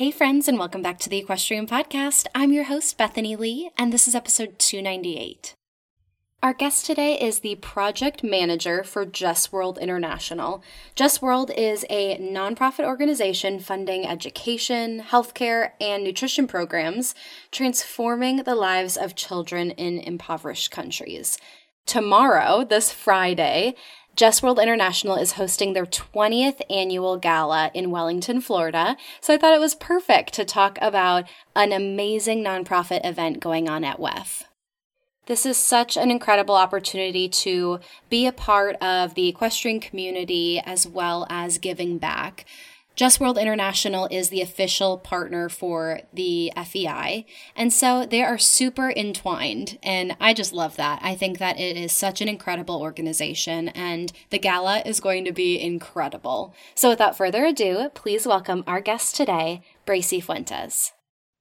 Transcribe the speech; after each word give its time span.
Hey, 0.00 0.10
friends, 0.10 0.48
and 0.48 0.58
welcome 0.58 0.80
back 0.80 0.98
to 1.00 1.10
the 1.10 1.18
Equestrian 1.18 1.66
Podcast. 1.66 2.26
I'm 2.34 2.54
your 2.54 2.64
host, 2.64 2.96
Bethany 2.96 3.36
Lee, 3.36 3.70
and 3.76 3.92
this 3.92 4.08
is 4.08 4.14
episode 4.14 4.58
298. 4.58 5.52
Our 6.42 6.54
guest 6.54 6.86
today 6.86 7.20
is 7.20 7.40
the 7.40 7.56
project 7.56 8.24
manager 8.24 8.82
for 8.82 9.04
Just 9.04 9.52
World 9.52 9.76
International. 9.76 10.62
Just 10.94 11.20
World 11.20 11.50
is 11.54 11.84
a 11.90 12.16
nonprofit 12.16 12.86
organization 12.86 13.60
funding 13.60 14.06
education, 14.06 15.02
healthcare, 15.02 15.72
and 15.82 16.02
nutrition 16.02 16.46
programs, 16.46 17.14
transforming 17.52 18.44
the 18.44 18.54
lives 18.54 18.96
of 18.96 19.14
children 19.14 19.70
in 19.72 19.98
impoverished 19.98 20.70
countries. 20.70 21.36
Tomorrow, 21.84 22.64
this 22.64 22.90
Friday, 22.90 23.74
Just 24.20 24.42
World 24.42 24.58
International 24.58 25.16
is 25.16 25.32
hosting 25.32 25.72
their 25.72 25.86
20th 25.86 26.60
annual 26.68 27.16
gala 27.16 27.70
in 27.72 27.90
Wellington, 27.90 28.42
Florida. 28.42 28.98
So 29.18 29.32
I 29.32 29.38
thought 29.38 29.54
it 29.54 29.60
was 29.60 29.74
perfect 29.74 30.34
to 30.34 30.44
talk 30.44 30.76
about 30.82 31.24
an 31.56 31.72
amazing 31.72 32.44
nonprofit 32.44 33.00
event 33.02 33.40
going 33.40 33.66
on 33.66 33.82
at 33.82 33.98
WEF. 33.98 34.42
This 35.24 35.46
is 35.46 35.56
such 35.56 35.96
an 35.96 36.10
incredible 36.10 36.54
opportunity 36.54 37.30
to 37.30 37.80
be 38.10 38.26
a 38.26 38.32
part 38.32 38.76
of 38.82 39.14
the 39.14 39.26
equestrian 39.26 39.80
community 39.80 40.58
as 40.58 40.86
well 40.86 41.26
as 41.30 41.56
giving 41.56 41.96
back. 41.96 42.44
Just 42.96 43.18
World 43.18 43.38
International 43.38 44.08
is 44.10 44.28
the 44.28 44.42
official 44.42 44.98
partner 44.98 45.48
for 45.48 46.00
the 46.12 46.52
FEI. 46.54 47.24
And 47.56 47.72
so 47.72 48.04
they 48.04 48.22
are 48.22 48.36
super 48.36 48.90
entwined. 48.90 49.78
And 49.82 50.16
I 50.20 50.34
just 50.34 50.52
love 50.52 50.76
that. 50.76 51.00
I 51.02 51.14
think 51.14 51.38
that 51.38 51.58
it 51.58 51.76
is 51.76 51.92
such 51.92 52.20
an 52.20 52.28
incredible 52.28 52.80
organization. 52.80 53.68
And 53.70 54.12
the 54.28 54.38
gala 54.38 54.82
is 54.84 55.00
going 55.00 55.24
to 55.24 55.32
be 55.32 55.58
incredible. 55.58 56.54
So 56.74 56.90
without 56.90 57.16
further 57.16 57.44
ado, 57.46 57.90
please 57.94 58.26
welcome 58.26 58.64
our 58.66 58.80
guest 58.80 59.16
today, 59.16 59.62
Bracy 59.86 60.20
Fuentes. 60.20 60.92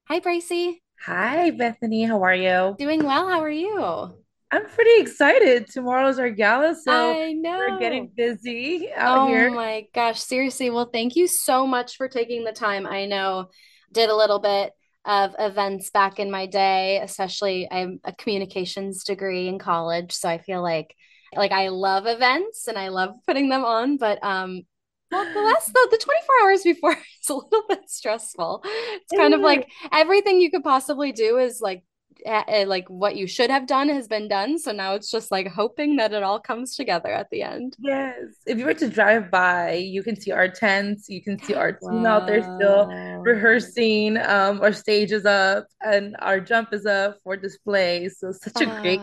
Hi, 0.07 0.19
Bracy. 0.19 0.81
Hi, 1.05 1.51
Bethany. 1.51 2.03
How 2.03 2.23
are 2.23 2.35
you? 2.35 2.75
Doing 2.77 3.03
well. 3.03 3.27
How 3.27 3.41
are 3.41 3.49
you? 3.49 4.13
I'm 4.51 4.67
pretty 4.67 5.01
excited. 5.01 5.67
Tomorrow's 5.67 6.17
our 6.17 6.31
gala, 6.31 6.75
so 6.75 6.91
I 6.91 7.33
know. 7.33 7.57
we're 7.57 7.79
getting 7.79 8.11
busy 8.15 8.89
out 8.95 9.19
oh 9.19 9.27
here. 9.27 9.49
Oh 9.49 9.53
my 9.53 9.85
gosh, 9.93 10.21
seriously. 10.21 10.69
Well, 10.71 10.89
thank 10.91 11.15
you 11.15 11.27
so 11.27 11.67
much 11.67 11.97
for 11.97 12.07
taking 12.07 12.43
the 12.43 12.51
time. 12.51 12.87
I 12.87 13.05
know 13.05 13.49
did 13.91 14.09
a 14.09 14.15
little 14.15 14.39
bit 14.39 14.73
of 15.05 15.35
events 15.37 15.91
back 15.91 16.19
in 16.19 16.31
my 16.31 16.47
day, 16.47 16.99
especially 17.01 17.67
I'm 17.71 17.99
a 18.03 18.13
communications 18.13 19.03
degree 19.03 19.47
in 19.47 19.59
college, 19.59 20.13
so 20.13 20.27
I 20.27 20.39
feel 20.39 20.63
like 20.63 20.95
like 21.35 21.51
I 21.51 21.67
love 21.67 22.07
events 22.07 22.67
and 22.67 22.77
I 22.77 22.87
love 22.87 23.11
putting 23.27 23.49
them 23.49 23.63
on, 23.63 23.97
but 23.97 24.23
um 24.23 24.63
well, 25.11 25.31
the 25.33 25.41
last 25.41 25.71
though 25.73 25.87
the 25.89 25.97
24 25.97 26.35
hours 26.43 26.63
before 26.63 26.91
it's 27.19 27.29
a 27.29 27.35
little 27.35 27.63
bit 27.67 27.87
stressful. 27.87 28.63
It's 28.63 29.15
kind 29.15 29.33
of 29.33 29.41
like 29.41 29.69
everything 29.91 30.39
you 30.39 30.49
could 30.51 30.63
possibly 30.63 31.11
do 31.11 31.37
is 31.37 31.61
like 31.61 31.83
like 32.25 32.87
what 32.89 33.15
you 33.15 33.27
should 33.27 33.49
have 33.49 33.67
done 33.67 33.89
has 33.89 34.07
been 34.07 34.27
done. 34.27 34.57
So 34.57 34.71
now 34.71 34.93
it's 34.93 35.11
just 35.11 35.31
like 35.31 35.47
hoping 35.47 35.95
that 35.97 36.13
it 36.13 36.23
all 36.23 36.39
comes 36.39 36.75
together 36.75 37.09
at 37.09 37.29
the 37.29 37.43
end. 37.43 37.75
Yes. 37.79 38.15
If 38.45 38.57
you 38.57 38.65
were 38.65 38.73
to 38.75 38.89
drive 38.89 39.31
by, 39.31 39.73
you 39.73 40.03
can 40.03 40.19
see 40.19 40.31
our 40.31 40.47
tents, 40.47 41.09
you 41.09 41.21
can 41.21 41.41
see 41.43 41.53
our 41.53 41.73
team 41.73 42.03
wow. 42.03 42.17
out 42.17 42.27
there 42.27 42.41
still 42.41 42.87
rehearsing. 43.21 44.17
Um, 44.17 44.61
our 44.61 44.73
stage 44.73 45.11
is 45.11 45.25
up 45.25 45.67
and 45.81 46.15
our 46.19 46.39
jump 46.39 46.73
is 46.73 46.85
up 46.85 47.17
for 47.23 47.37
display. 47.37 48.09
So 48.09 48.31
such 48.31 48.61
a 48.61 48.65
great, 48.81 49.01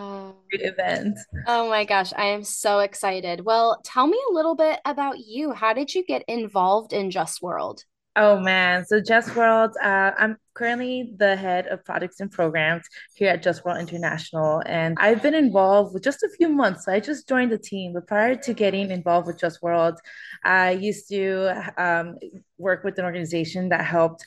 great 0.50 0.62
event. 0.62 1.18
Oh 1.46 1.68
my 1.68 1.84
gosh, 1.84 2.12
I 2.16 2.26
am 2.26 2.44
so 2.44 2.80
excited. 2.80 3.44
Well, 3.44 3.80
tell 3.84 4.06
me 4.06 4.18
a 4.30 4.34
little 4.34 4.54
bit 4.54 4.80
about 4.84 5.18
you. 5.18 5.52
How 5.52 5.72
did 5.72 5.94
you 5.94 6.04
get 6.04 6.24
involved 6.28 6.92
in 6.92 7.10
Just 7.10 7.42
World? 7.42 7.84
Oh 8.18 8.40
man, 8.40 8.86
so 8.86 8.98
Just 8.98 9.36
World, 9.36 9.76
uh, 9.82 10.10
I'm 10.16 10.38
currently 10.54 11.12
the 11.18 11.36
head 11.36 11.66
of 11.66 11.84
products 11.84 12.18
and 12.20 12.32
programs 12.32 12.86
here 13.14 13.28
at 13.28 13.42
Just 13.42 13.62
World 13.62 13.78
International, 13.78 14.62
and 14.64 14.96
I've 14.98 15.20
been 15.20 15.34
involved 15.34 15.92
with 15.92 16.02
just 16.02 16.22
a 16.22 16.30
few 16.30 16.48
months. 16.48 16.86
So 16.86 16.92
I 16.92 17.00
just 17.00 17.28
joined 17.28 17.52
the 17.52 17.58
team, 17.58 17.92
but 17.92 18.06
prior 18.06 18.34
to 18.34 18.54
getting 18.54 18.90
involved 18.90 19.26
with 19.26 19.38
Just 19.38 19.60
World, 19.60 20.00
I 20.42 20.70
used 20.70 21.10
to 21.10 21.74
um, 21.76 22.16
work 22.56 22.84
with 22.84 22.98
an 22.98 23.04
organization 23.04 23.68
that 23.68 23.84
helped 23.84 24.24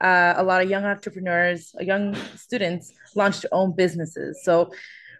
uh, 0.00 0.34
a 0.36 0.44
lot 0.44 0.62
of 0.62 0.70
young 0.70 0.84
entrepreneurs, 0.84 1.74
young 1.80 2.14
students 2.36 2.92
launch 3.16 3.40
their 3.40 3.52
own 3.52 3.74
businesses. 3.74 4.40
So 4.44 4.70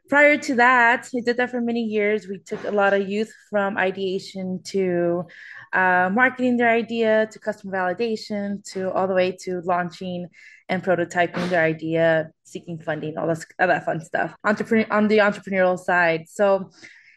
prior 0.08 0.36
to 0.36 0.54
that, 0.56 1.08
we 1.12 1.20
did 1.20 1.36
that 1.38 1.50
for 1.50 1.60
many 1.60 1.82
years. 1.82 2.28
We 2.28 2.38
took 2.38 2.64
a 2.64 2.70
lot 2.70 2.92
of 2.92 3.08
youth 3.08 3.32
from 3.50 3.78
ideation 3.78 4.60
to 4.64 5.24
uh, 5.72 6.10
marketing 6.12 6.56
their 6.56 6.70
idea 6.70 7.28
to 7.32 7.38
customer 7.38 7.72
validation 7.72 8.62
to 8.72 8.90
all 8.92 9.08
the 9.08 9.14
way 9.14 9.32
to 9.42 9.60
launching 9.64 10.28
and 10.68 10.82
prototyping 10.82 11.48
their 11.48 11.64
idea, 11.64 12.30
seeking 12.44 12.78
funding, 12.78 13.16
all, 13.18 13.26
this, 13.26 13.44
all 13.58 13.68
that 13.68 13.84
fun 13.84 14.00
stuff. 14.00 14.34
Entrepreneur 14.44 14.86
on 14.90 15.08
the 15.08 15.18
entrepreneurial 15.18 15.78
side. 15.78 16.24
So 16.28 16.70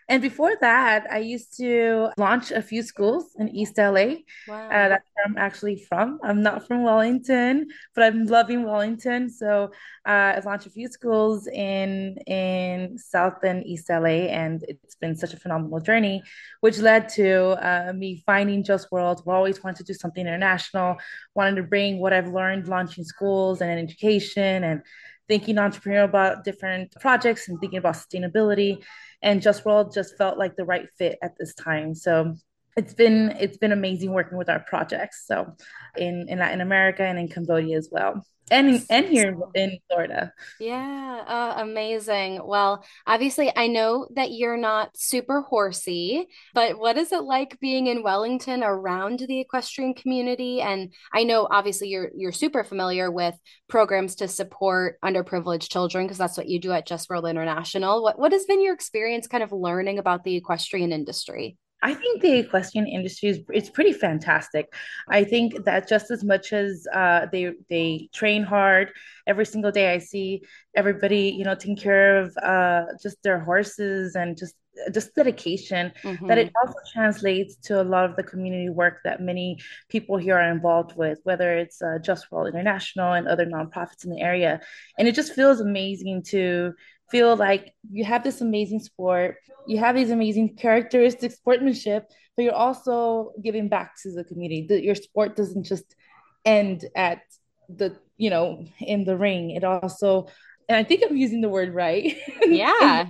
and 0.08 0.22
before 0.22 0.56
that, 0.62 1.08
I 1.12 1.18
used 1.18 1.58
to 1.58 2.10
launch 2.18 2.52
a 2.52 2.62
few 2.62 2.84
schools 2.84 3.36
in 3.40 3.50
East 3.50 3.78
LA. 3.78 4.18
Wow. 4.48 4.68
Uh, 4.68 4.90
that's 4.90 5.10
where 5.14 5.26
I'm 5.26 5.38
actually 5.38 5.78
from. 5.78 6.20
I'm 6.24 6.44
not 6.44 6.68
from 6.68 6.84
Wellington, 6.84 7.70
but 7.96 8.04
I'm 8.04 8.26
loving 8.26 8.64
Wellington. 8.66 9.30
So 9.30 9.72
uh, 10.06 10.34
I've 10.36 10.46
launched 10.46 10.68
a 10.68 10.70
few 10.70 10.88
schools 10.90 11.48
in 11.48 12.18
in 12.28 13.00
South 13.00 13.44
and 13.44 13.66
East 13.66 13.90
LA, 13.90 14.30
and 14.30 14.64
it's 14.68 14.96
been 14.96 15.16
such 15.16 15.34
a 15.34 15.38
phenomenal 15.38 15.80
journey, 15.80 16.22
which 16.62 16.78
led 16.78 17.10
to 17.10 17.58
uh, 17.68 17.94
me 17.94 18.22
finding 18.28 18.64
Just 18.64 18.92
World. 18.92 19.24
We 19.26 19.34
always 19.34 19.64
wanted 19.64 19.78
to 19.78 19.92
do 19.92 19.94
something 19.94 20.22
international, 20.22 20.98
wanted 21.34 21.56
to 21.56 21.64
bring 21.64 22.00
what 22.00 22.14
I've 22.14 22.32
learned 22.32 22.68
launching 22.68 23.06
schools 23.06 23.62
and 23.62 23.72
education 23.72 24.64
and 24.64 24.84
thinking 25.28 25.56
entrepreneurial 25.56 26.06
about 26.06 26.44
different 26.44 26.92
projects 27.00 27.50
and 27.50 27.60
thinking 27.60 27.80
about 27.80 27.96
sustainability 27.96 28.84
and 29.22 29.42
Just 29.42 29.66
World 29.66 29.94
just 29.94 30.18
felt 30.18 30.38
like 30.38 30.56
the 30.56 30.66
right 30.66 30.88
fit 30.98 31.18
at 31.22 31.38
this 31.38 31.56
time. 31.56 31.96
So 31.96 32.36
it's 32.76 32.94
been 32.94 33.36
it's 33.40 33.58
been 33.58 33.72
amazing 33.72 34.12
working 34.12 34.38
with 34.38 34.50
our 34.50 34.60
projects. 34.60 35.26
So 35.26 35.56
in 35.98 36.28
in 36.30 36.40
Latin 36.40 36.62
America 36.62 37.04
and 37.04 37.18
in 37.18 37.28
Cambodia 37.28 37.78
as 37.78 37.90
well 37.92 38.24
and 38.52 38.86
and 38.90 39.06
here 39.08 39.36
in 39.56 39.80
Florida. 39.90 40.32
Yeah, 40.60 41.24
uh, 41.28 41.62
amazing. 41.62 42.42
Well, 42.46 42.86
obviously, 43.08 43.52
I 43.56 43.68
know 43.68 44.08
that 44.16 44.32
you're 44.32 44.58
not 44.58 44.96
super 44.96 45.42
horsey, 45.42 46.28
but 46.54 46.78
what 46.78 46.98
is 46.98 47.12
it 47.12 47.24
like 47.24 47.60
being 47.60 47.88
in 47.88 48.04
Wellington 48.04 48.64
around 48.64 49.20
the 49.20 49.40
equestrian 49.40 49.94
community? 49.94 50.62
And 50.62 50.94
I 51.14 51.24
know 51.24 51.48
obviously 51.50 51.90
you're 51.90 52.12
you're 52.16 52.32
super 52.32 52.64
familiar 52.64 53.12
with 53.12 53.36
programs 53.68 54.16
to 54.16 54.28
support 54.28 55.00
underprivileged 55.04 55.70
children 55.70 56.06
because 56.06 56.20
that's 56.20 56.38
what 56.38 56.48
you 56.48 56.60
do 56.60 56.72
at 56.72 56.88
Just 56.88 57.10
World 57.10 57.26
International. 57.26 58.04
What 58.04 58.20
what 58.20 58.32
has 58.32 58.46
been 58.46 58.62
your 58.62 58.74
experience 58.74 59.28
kind 59.28 59.44
of 59.44 59.52
learning 59.52 59.98
about 59.98 60.24
the 60.24 60.36
equestrian 60.36 60.92
industry? 60.92 61.58
I 61.86 61.94
think 61.94 62.24
the 62.24 62.40
equestrian 62.40 62.88
industry 62.88 63.30
is 63.30 63.40
it's 63.50 63.70
pretty 63.70 63.94
fantastic. 63.94 64.74
I 65.08 65.24
think 65.24 65.66
that 65.66 65.88
just 65.88 66.10
as 66.10 66.24
much 66.24 66.52
as 66.52 66.88
uh, 66.92 67.28
they 67.32 67.54
they 67.70 68.10
train 68.12 68.42
hard 68.42 68.92
every 69.28 69.46
single 69.46 69.72
day, 69.72 69.94
I 69.94 70.00
see 70.00 70.42
everybody 70.76 71.24
you 71.38 71.46
know 71.46 71.54
taking 71.54 71.78
care 71.78 72.18
of 72.24 72.36
uh, 72.38 72.86
just 73.04 73.22
their 73.22 73.40
horses 73.40 74.16
and 74.16 74.36
just 74.36 74.56
just 74.92 75.16
dedication 75.16 75.94
mm-hmm. 76.04 76.28
that 76.28 76.40
it 76.40 76.48
mm-hmm. 76.48 76.68
also 76.68 76.80
translates 76.92 77.56
to 77.68 77.82
a 77.82 77.86
lot 77.94 78.10
of 78.10 78.16
the 78.16 78.24
community 78.24 78.70
work 78.70 78.96
that 79.04 79.22
many 79.22 79.58
people 79.88 80.18
here 80.18 80.38
are 80.38 80.52
involved 80.52 80.98
with 80.98 81.20
whether 81.24 81.56
it's 81.56 81.82
uh, 81.82 81.98
just 82.04 82.30
world 82.30 82.48
international 82.50 83.14
and 83.14 83.26
other 83.26 83.46
nonprofits 83.46 84.04
in 84.04 84.12
the 84.12 84.20
area 84.20 84.60
and 85.00 85.08
it 85.08 85.16
just 85.16 85.34
feels 85.34 85.62
amazing 85.62 86.22
to 86.22 86.74
feel 87.10 87.36
like 87.36 87.74
you 87.92 88.04
have 88.04 88.24
this 88.24 88.42
amazing 88.42 88.80
sport, 88.80 89.38
you 89.68 89.78
have 89.78 89.96
these 89.96 90.12
amazing 90.12 90.56
characteristics, 90.56 91.36
sportsmanship, 91.36 92.10
but 92.36 92.44
you're 92.44 92.54
also 92.54 93.32
giving 93.44 93.70
back 93.70 93.94
to 94.04 94.12
the 94.12 94.24
community. 94.24 94.66
The, 94.68 94.84
your 94.84 94.96
sport 94.96 95.36
doesn't 95.36 95.64
just 95.64 95.96
end 96.44 96.86
at 96.96 97.22
the, 97.70 97.98
you 98.18 98.30
know, 98.30 98.66
in 98.80 99.06
the 99.06 99.18
ring. 99.18 99.52
It 99.52 99.64
also, 99.64 100.28
and 100.68 100.78
I 100.78 100.84
think 100.84 101.04
I'm 101.04 101.18
using 101.18 101.42
the 101.42 101.50
word 101.50 101.74
right. 101.74 102.16
Yeah. 102.46 103.10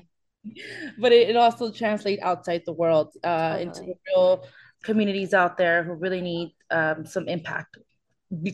but 0.99 1.11
it, 1.11 1.29
it, 1.29 1.35
also 1.35 1.71
translates 1.71 2.21
outside 2.21 2.61
the 2.65 2.73
world 2.73 3.15
uh, 3.23 3.57
totally. 3.57 3.63
into 3.63 3.81
the 3.81 3.95
real 4.07 4.45
communities 4.83 5.33
out 5.33 5.57
there 5.57 5.83
who 5.83 5.93
really 5.93 6.21
need 6.21 6.53
um, 6.69 7.05
some 7.05 7.27
impact 7.27 7.77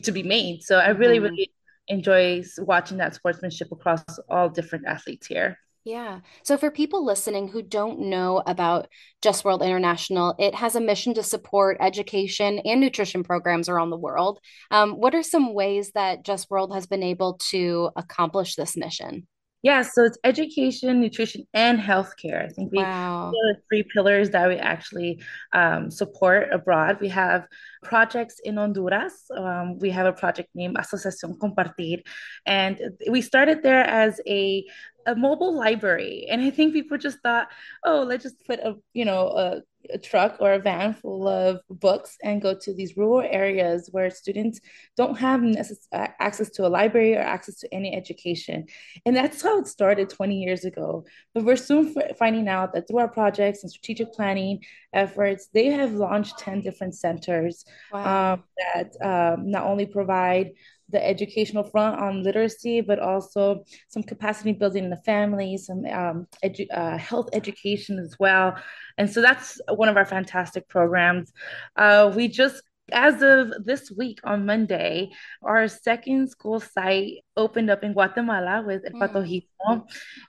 to 0.02 0.12
be 0.12 0.22
made. 0.22 0.62
So 0.62 0.78
I 0.78 0.88
really, 0.88 1.16
mm-hmm. 1.16 1.24
really 1.24 1.52
enjoy 1.88 2.42
watching 2.58 2.98
that 2.98 3.14
sportsmanship 3.14 3.72
across 3.72 4.04
all 4.28 4.48
different 4.48 4.86
athletes 4.86 5.26
here. 5.26 5.58
Yeah. 5.84 6.20
So 6.44 6.56
for 6.56 6.70
people 6.70 7.04
listening 7.04 7.48
who 7.48 7.60
don't 7.60 7.98
know 8.02 8.40
about 8.46 8.86
Just 9.20 9.44
World 9.44 9.62
International, 9.62 10.34
it 10.38 10.54
has 10.54 10.76
a 10.76 10.80
mission 10.80 11.12
to 11.14 11.24
support 11.24 11.76
education 11.80 12.60
and 12.60 12.80
nutrition 12.80 13.24
programs 13.24 13.68
around 13.68 13.90
the 13.90 13.96
world. 13.96 14.38
Um, 14.70 14.92
what 14.92 15.14
are 15.16 15.24
some 15.24 15.54
ways 15.54 15.90
that 15.92 16.24
Just 16.24 16.50
World 16.50 16.72
has 16.72 16.86
been 16.86 17.02
able 17.02 17.34
to 17.50 17.90
accomplish 17.96 18.54
this 18.54 18.76
mission? 18.76 19.26
Yeah, 19.62 19.82
so 19.82 20.04
it's 20.04 20.18
education, 20.24 21.00
nutrition, 21.00 21.44
and 21.54 21.78
healthcare. 21.78 22.44
I 22.44 22.48
think 22.48 22.72
we 22.72 22.78
wow. 22.78 23.30
the 23.30 23.56
three 23.68 23.84
pillars 23.84 24.30
that 24.30 24.48
we 24.48 24.56
actually 24.56 25.22
um, 25.52 25.88
support 25.88 26.48
abroad. 26.52 26.98
We 27.00 27.08
have 27.10 27.46
projects 27.84 28.40
in 28.42 28.56
Honduras. 28.56 29.14
Um, 29.36 29.78
we 29.78 29.90
have 29.90 30.06
a 30.06 30.12
project 30.12 30.48
named 30.56 30.76
Asociación 30.76 31.38
Compartir, 31.38 32.02
and 32.44 32.80
we 33.08 33.22
started 33.22 33.62
there 33.62 33.84
as 33.84 34.20
a 34.26 34.64
a 35.06 35.16
mobile 35.16 35.52
library 35.52 36.26
and 36.30 36.40
i 36.40 36.48
think 36.48 36.72
people 36.72 36.96
just 36.96 37.18
thought 37.24 37.48
oh 37.84 38.04
let's 38.06 38.22
just 38.22 38.36
put 38.46 38.60
a 38.60 38.76
you 38.92 39.04
know 39.04 39.26
a, 39.30 39.60
a, 39.90 39.98
truck 39.98 40.36
or 40.40 40.52
a 40.52 40.58
van 40.58 40.94
full 40.94 41.28
of 41.28 41.60
books 41.68 42.16
and 42.22 42.42
go 42.42 42.54
to 42.54 42.74
these 42.74 42.96
rural 42.96 43.26
areas 43.28 43.88
where 43.92 44.10
students 44.10 44.60
don't 44.96 45.18
have 45.18 45.40
necess- 45.40 45.88
access 45.92 46.50
to 46.50 46.66
a 46.66 46.68
library 46.68 47.14
or 47.14 47.20
access 47.20 47.58
to 47.58 47.74
any 47.74 47.94
education 47.94 48.66
and 49.06 49.16
that's 49.16 49.42
how 49.42 49.58
it 49.58 49.66
started 49.66 50.08
20 50.08 50.36
years 50.36 50.64
ago 50.64 51.04
but 51.34 51.44
we're 51.44 51.56
soon 51.56 51.94
f- 51.96 52.16
finding 52.16 52.48
out 52.48 52.72
that 52.72 52.86
through 52.88 52.98
our 52.98 53.08
projects 53.08 53.62
and 53.62 53.70
strategic 53.70 54.12
planning 54.12 54.60
efforts 54.92 55.48
they 55.52 55.66
have 55.66 55.92
launched 55.92 56.38
10 56.38 56.60
different 56.60 56.94
centers 56.94 57.64
wow. 57.92 58.34
um, 58.34 58.44
that 58.56 58.92
um, 59.02 59.50
not 59.50 59.64
only 59.64 59.86
provide 59.86 60.52
the 60.92 61.04
educational 61.04 61.64
front 61.64 62.00
on 62.00 62.22
literacy, 62.22 62.80
but 62.80 62.98
also 62.98 63.64
some 63.88 64.02
capacity 64.02 64.52
building 64.52 64.84
in 64.84 64.90
the 64.90 64.96
family, 64.98 65.56
some 65.56 65.84
um, 65.86 66.26
edu- 66.44 66.68
uh, 66.72 66.96
health 66.96 67.28
education 67.32 67.98
as 67.98 68.16
well. 68.18 68.56
And 68.98 69.10
so 69.10 69.20
that's 69.20 69.60
one 69.68 69.88
of 69.88 69.96
our 69.96 70.06
fantastic 70.06 70.68
programs. 70.68 71.32
Uh, 71.76 72.12
we 72.14 72.28
just 72.28 72.62
as 72.90 73.22
of 73.22 73.64
this 73.64 73.90
week 73.96 74.18
on 74.24 74.44
Monday, 74.44 75.10
our 75.42 75.68
second 75.68 76.28
school 76.28 76.60
site 76.60 77.18
opened 77.36 77.70
up 77.70 77.82
in 77.82 77.92
Guatemala 77.92 78.62
with 78.66 78.82
El 78.84 79.00
Patojito, 79.00 79.46
mm. 79.66 79.82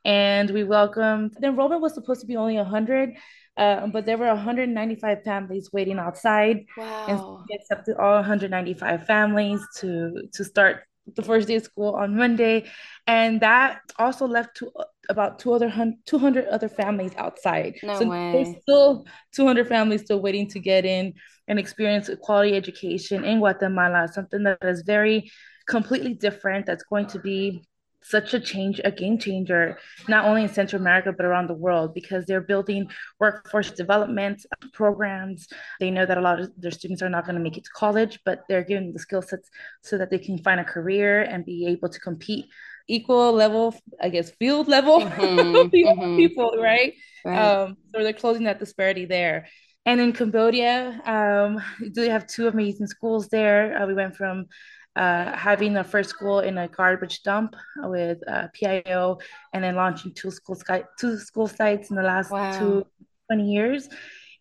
and 0.06 0.50
we 0.52 0.64
welcomed. 0.64 1.36
The 1.40 1.48
enrollment 1.48 1.82
was 1.82 1.94
supposed 1.94 2.22
to 2.22 2.28
be 2.28 2.38
only 2.38 2.56
100, 2.56 3.16
uh, 3.58 3.88
but 3.88 4.06
there 4.06 4.18
were 4.18 4.28
195 4.28 5.24
families 5.24 5.70
waiting 5.72 6.00
outside. 6.00 6.66
Wow. 6.78 7.06
And 7.08 7.20
so 7.20 7.46
we 7.48 7.56
accepted 7.56 7.98
all 7.98 8.16
195 8.16 9.06
families 9.06 9.62
to 9.78 10.28
to 10.34 10.44
start 10.44 10.84
the 11.16 11.22
first 11.22 11.48
day 11.48 11.56
of 11.56 11.64
school 11.64 11.96
on 11.96 12.16
Monday. 12.16 12.66
And 13.08 13.42
that 13.42 13.82
also 14.00 14.26
left 14.26 14.56
to 14.58 14.72
about 15.10 15.40
200, 15.40 15.96
200 16.06 16.46
other 16.48 16.70
families 16.70 17.12
outside. 17.18 17.76
No 17.84 18.00
so 18.00 18.10
way. 18.10 18.32
there's 18.32 18.62
still 18.62 19.06
200 19.34 19.68
families 19.68 20.02
still 20.02 20.22
waiting 20.22 20.48
to 20.50 20.60
get 20.60 20.86
in 20.86 21.14
and 21.48 21.60
experience 21.60 22.10
quality 22.22 22.56
education 22.56 23.26
in 23.26 23.40
Guatemala, 23.40 24.08
something 24.08 24.44
that 24.44 24.58
is 24.64 24.84
very 24.84 25.30
completely 25.68 26.14
different 26.14 26.66
that's 26.66 26.84
going 26.84 27.08
to 27.08 27.20
be 27.20 27.64
such 28.04 28.34
a 28.34 28.40
change, 28.40 28.80
a 28.84 28.92
game 28.92 29.18
changer, 29.18 29.78
not 30.08 30.26
only 30.26 30.44
in 30.44 30.50
Central 30.50 30.82
America, 30.82 31.14
but 31.16 31.26
around 31.26 31.48
the 31.48 31.54
world, 31.54 31.94
because 31.94 32.26
they're 32.26 32.42
building 32.42 32.88
workforce 33.20 33.72
development 33.72 34.46
programs. 34.74 35.48
They 35.80 35.92
know 35.92 36.06
that 36.06 36.18
a 36.18 36.22
lot 36.22 36.40
of 36.40 36.52
their 36.58 36.72
students 36.72 37.02
are 37.02 37.10
not 37.10 37.26
going 37.26 37.36
to 37.36 37.42
make 37.42 37.58
it 37.58 37.64
to 37.66 37.70
college, 37.72 38.20
but 38.26 38.44
they're 38.48 38.64
giving 38.64 38.94
the 38.94 39.00
skill 39.00 39.22
sets 39.22 39.50
so 39.82 39.98
that 39.98 40.10
they 40.10 40.20
can 40.20 40.38
find 40.38 40.60
a 40.60 40.64
career 40.64 41.24
and 41.24 41.46
be 41.46 41.68
able 41.68 41.90
to 41.90 42.00
compete 42.00 42.46
equal 42.88 43.32
level, 43.32 43.76
I 44.02 44.10
guess, 44.10 44.32
field 44.32 44.68
level 44.68 45.02
mm-hmm, 45.02 45.70
people, 45.70 45.96
mm-hmm. 45.96 46.18
people, 46.18 46.56
right? 46.58 46.94
right. 47.26 47.40
Um, 47.40 47.78
so 47.94 48.04
they're 48.04 48.14
closing 48.14 48.44
that 48.44 48.60
disparity 48.60 49.06
there. 49.06 49.48
And 49.86 50.00
in 50.00 50.14
Cambodia, 50.14 51.02
um, 51.06 51.62
they 51.94 52.10
have 52.10 52.26
two 52.26 52.48
amazing 52.48 52.88
schools 52.88 53.28
there. 53.28 53.82
Uh, 53.82 53.86
we 53.86 53.94
went 53.94 54.16
from 54.16 54.46
uh, 54.96 55.36
having 55.36 55.74
the 55.74 55.84
first 55.84 56.10
school 56.10 56.40
in 56.40 56.58
a 56.58 56.68
garbage 56.68 57.24
dump 57.24 57.56
with 57.78 58.20
uh, 58.28 58.48
PIO, 58.54 59.18
and 59.54 59.64
then 59.64 59.76
launching 59.76 60.14
two 60.14 60.32
school 60.32 60.56
sky, 60.56 60.84
two 61.00 61.18
school 61.18 61.48
sites 61.48 61.90
in 61.90 61.96
the 61.96 62.04
last 62.04 62.32
wow. 62.32 62.58
two 62.60 62.86
20 63.32 63.52
years. 63.52 63.90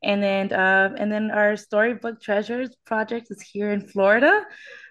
And 0.05 0.21
then 0.21 0.53
uh, 0.53 0.95
and 0.99 1.13
then 1.13 1.31
our 1.31 1.57
storybook 1.57 2.21
treasures 2.21 2.75
project 2.85 3.29
is 3.31 3.41
here 3.41 3.71
in 3.71 3.87
Florida. 3.87 4.43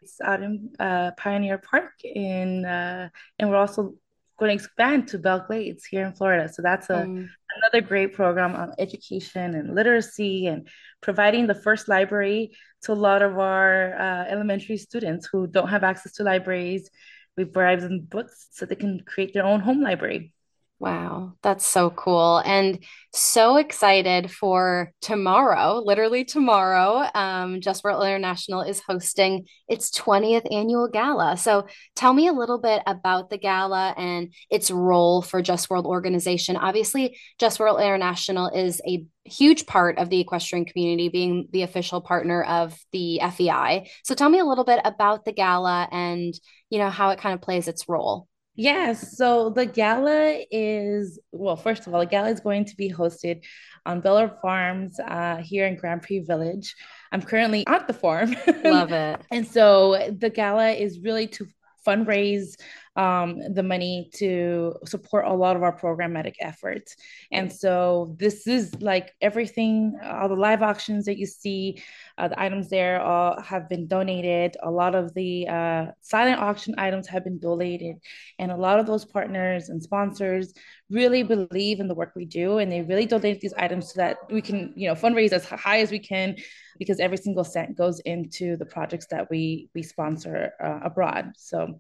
It's 0.02 0.22
out 0.22 0.42
in 0.42 0.70
uh, 0.80 1.12
Pioneer 1.18 1.58
Park 1.58 1.92
in 2.04 2.64
uh, 2.64 3.10
and 3.38 3.50
we're 3.50 3.58
also 3.58 3.96
going 4.42 4.58
to 4.58 4.64
expand 4.64 5.08
to 5.08 5.20
Belle 5.20 5.46
Glades 5.48 5.86
here 5.86 6.04
in 6.04 6.14
Florida. 6.14 6.52
So 6.52 6.64
that's 6.64 6.90
a 6.90 7.06
mm. 7.06 7.30
another 7.58 7.82
great 7.88 8.14
program 8.14 8.56
on 8.56 8.74
education 8.80 9.54
and 9.54 9.76
literacy 9.76 10.48
and 10.48 10.68
providing 11.00 11.46
the 11.46 11.54
first 11.54 11.88
library 11.88 12.58
to 12.84 12.92
a 12.92 13.02
lot 13.08 13.22
of 13.22 13.38
our 13.38 13.94
uh, 13.94 14.26
elementary 14.28 14.78
students 14.78 15.30
who 15.32 15.46
don't 15.46 15.70
have 15.70 15.84
access 15.84 16.14
to 16.14 16.24
libraries. 16.24 16.90
We 17.38 17.46
provide 17.46 17.82
them 17.82 18.00
books 18.02 18.48
so 18.52 18.66
they 18.66 18.76
can 18.76 19.02
create 19.02 19.34
their 19.34 19.46
own 19.46 19.60
home 19.60 19.82
library. 19.82 20.34
Wow, 20.82 21.34
that's 21.44 21.64
so 21.64 21.92
cool. 21.92 22.40
And 22.44 22.80
so 23.14 23.58
excited 23.58 24.32
for 24.32 24.92
tomorrow, 25.00 25.76
literally 25.86 26.26
tomorrow. 26.26 27.08
Um, 27.14 27.62
Just 27.62 27.84
World 27.84 28.04
International 28.04 28.64
is 28.64 28.82
hosting 28.82 29.46
its 29.68 29.92
20th 29.92 30.48
annual 30.52 30.88
gala. 30.88 31.38
So 31.38 31.68
tell 31.96 32.14
me 32.14 32.28
a 32.28 32.34
little 32.34 32.58
bit 32.58 32.82
about 32.88 33.30
the 33.30 33.38
gala 33.38 33.94
and 33.96 34.34
its 34.50 34.72
role 34.72 35.22
for 35.22 35.44
Just 35.44 35.70
World 35.70 35.86
organization. 35.86 36.58
Obviously, 36.58 37.16
Just 37.38 37.60
World 37.60 37.80
International 37.80 38.48
is 38.50 38.82
a 38.88 39.06
huge 39.24 39.68
part 39.68 40.00
of 40.00 40.10
the 40.10 40.20
equestrian 40.20 40.66
community, 40.66 41.10
being 41.10 41.48
the 41.52 41.62
official 41.62 42.02
partner 42.02 42.42
of 42.42 42.76
the 42.92 43.20
FEI. 43.20 43.88
So 44.04 44.16
tell 44.16 44.30
me 44.30 44.40
a 44.40 44.46
little 44.46 44.64
bit 44.66 44.82
about 44.84 45.26
the 45.26 45.32
gala 45.32 45.88
and 45.92 46.34
you 46.72 46.80
know 46.80 46.90
how 46.90 47.12
it 47.12 47.20
kind 47.20 47.36
of 47.36 47.42
plays 47.42 47.68
its 47.68 47.88
role. 47.88 48.28
Yes. 48.62 49.18
So 49.18 49.50
the 49.50 49.66
gala 49.66 50.44
is, 50.52 51.20
well, 51.32 51.56
first 51.56 51.88
of 51.88 51.94
all, 51.94 52.02
the 52.02 52.06
gala 52.06 52.30
is 52.30 52.40
going 52.40 52.66
to 52.66 52.76
be 52.76 52.92
hosted 52.92 53.44
on 53.88 54.02
Bella 54.02 54.38
Farms 54.40 55.00
uh, 55.00 55.38
here 55.38 55.66
in 55.66 55.76
Grand 55.76 56.04
Prix 56.04 56.20
Village. 56.20 56.76
I'm 57.12 57.24
currently 57.24 57.66
at 57.66 57.88
the 57.88 57.94
farm. 57.94 58.36
Love 58.64 58.92
it. 59.08 59.20
and 59.32 59.48
so 59.48 60.16
the 60.16 60.30
gala 60.30 60.70
is 60.70 61.00
really 61.00 61.26
to 61.28 61.48
fundraise 61.88 62.56
um, 62.96 63.40
the 63.54 63.64
money 63.64 64.10
to 64.16 64.76
support 64.86 65.26
a 65.26 65.34
lot 65.34 65.56
of 65.56 65.64
our 65.64 65.78
programmatic 65.78 66.36
efforts. 66.42 66.96
And 67.32 67.52
so 67.52 68.16
this 68.20 68.48
is 68.48 68.74
like 68.82 69.14
everything, 69.22 69.98
all 70.04 70.28
the 70.28 70.36
live 70.36 70.62
auctions 70.62 71.06
that 71.06 71.18
you 71.18 71.26
see, 71.26 71.82
uh, 72.18 72.28
the 72.28 72.42
items 72.42 72.70
there 72.70 73.02
all 73.02 73.42
have 73.42 73.70
been 73.70 73.88
donated. 73.88 74.58
A 74.62 74.70
lot 74.70 74.94
of 74.94 75.14
the 75.14 75.48
uh, 75.48 75.86
silent 76.02 76.42
auction 76.42 76.76
items 76.78 77.08
have 77.08 77.24
been 77.24 77.40
donated. 77.40 77.98
And 78.40 78.52
a 78.52 78.58
lot 78.58 78.80
of 78.80 78.88
those 78.88 79.06
partners 79.06 79.70
and 79.70 79.82
sponsors 79.82 80.54
really 80.90 81.24
believe 81.24 81.80
in 81.80 81.88
the 81.88 81.96
work 81.96 82.12
we 82.16 82.26
do. 82.26 82.58
And 82.58 82.70
they 82.70 82.82
really 82.82 83.06
donate 83.06 83.40
these 83.40 83.54
items 83.54 83.94
so 83.94 84.02
that 84.02 84.18
we 84.30 84.42
can, 84.42 84.74
you 84.76 84.90
know, 84.90 84.96
fundraise 84.96 85.32
as 85.32 85.46
high 85.46 85.80
as 85.80 85.92
we 85.92 86.00
can 86.00 86.36
because 86.78 87.00
every 87.00 87.18
single 87.18 87.44
cent 87.44 87.78
goes 87.78 88.00
into 88.02 88.58
the 88.58 88.66
projects 88.66 89.06
that 89.12 89.30
we 89.30 89.70
we 89.76 89.84
sponsor 89.84 90.54
uh, 90.62 90.80
abroad. 90.84 91.32
So 91.38 91.80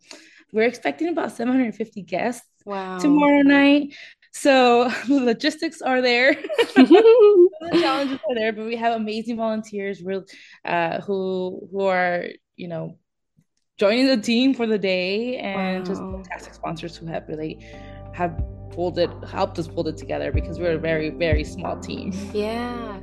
we're 0.51 0.67
expecting 0.67 1.07
about 1.09 1.31
750 1.31 2.01
guests 2.03 2.45
wow. 2.65 2.97
tomorrow 2.97 3.41
night. 3.41 3.95
So 4.31 4.89
the 5.07 5.19
logistics 5.19 5.81
are 5.81 6.01
there, 6.01 6.33
the 6.75 7.49
challenges 7.73 8.19
are 8.29 8.35
there, 8.35 8.53
but 8.53 8.65
we 8.65 8.75
have 8.75 8.93
amazing 8.93 9.37
volunteers 9.37 10.01
real, 10.01 10.25
uh, 10.65 11.01
who 11.01 11.67
who 11.71 11.85
are 11.85 12.25
you 12.55 12.67
know 12.67 12.97
joining 13.77 14.07
the 14.07 14.17
team 14.17 14.53
for 14.53 14.67
the 14.67 14.77
day 14.77 15.37
and 15.37 15.79
wow. 15.79 15.85
just 15.85 16.01
fantastic 16.01 16.53
sponsors 16.53 16.95
who 16.95 17.07
have 17.07 17.27
really 17.27 17.59
have 18.13 18.41
pulled 18.69 18.99
it 18.99 19.09
helped 19.27 19.57
us 19.59 19.67
pull 19.67 19.87
it 19.87 19.97
together 19.97 20.31
because 20.31 20.59
we're 20.59 20.73
a 20.73 20.79
very 20.79 21.09
very 21.09 21.43
small 21.43 21.77
team. 21.79 22.13
Yeah. 22.33 22.99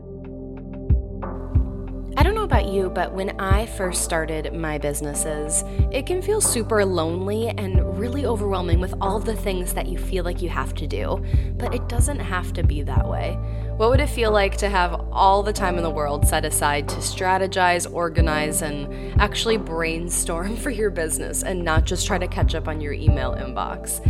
I 2.19 2.25
don't 2.25 2.35
know 2.35 2.43
about 2.43 2.67
you, 2.67 2.91
but 2.91 3.13
when 3.13 3.39
I 3.39 3.67
first 3.67 4.03
started 4.03 4.53
my 4.53 4.77
businesses, 4.77 5.63
it 5.93 6.05
can 6.05 6.21
feel 6.21 6.41
super 6.41 6.85
lonely 6.85 7.47
and 7.51 7.97
really 7.97 8.27
overwhelming 8.27 8.81
with 8.81 8.93
all 9.01 9.21
the 9.21 9.37
things 9.37 9.73
that 9.75 9.87
you 9.87 9.99
feel 9.99 10.25
like 10.25 10.43
you 10.43 10.49
have 10.49 10.75
to 10.75 10.89
do. 10.89 11.25
But 11.57 11.77
it 11.77 11.89
doesn't 11.89 12.19
have 12.19 12.53
to 12.55 12.65
be 12.65 12.83
that 12.83 13.09
way. 13.09 13.39
What 13.77 13.91
would 13.91 14.01
it 14.01 14.09
feel 14.09 14.33
like 14.33 14.57
to 14.57 14.69
have 14.69 15.01
all 15.13 15.45
the 15.45 15.53
time 15.53 15.77
in 15.77 15.85
the 15.85 15.91
world 15.91 16.27
set 16.27 16.45
aside 16.45 16.89
to 16.89 16.97
strategize, 16.97 17.89
organize, 17.89 18.63
and 18.63 19.21
actually 19.21 19.57
brainstorm 19.57 20.57
for 20.65 20.71
your 20.71 20.91
business 20.91 21.45
and 21.45 21.65
not 21.65 21.85
just 21.85 22.05
try 22.05 22.19
to 22.19 22.27
catch 22.27 22.57
up 22.57 22.67
on 22.67 22.81
your 22.81 22.95
email 22.95 23.37
inbox? 23.37 24.05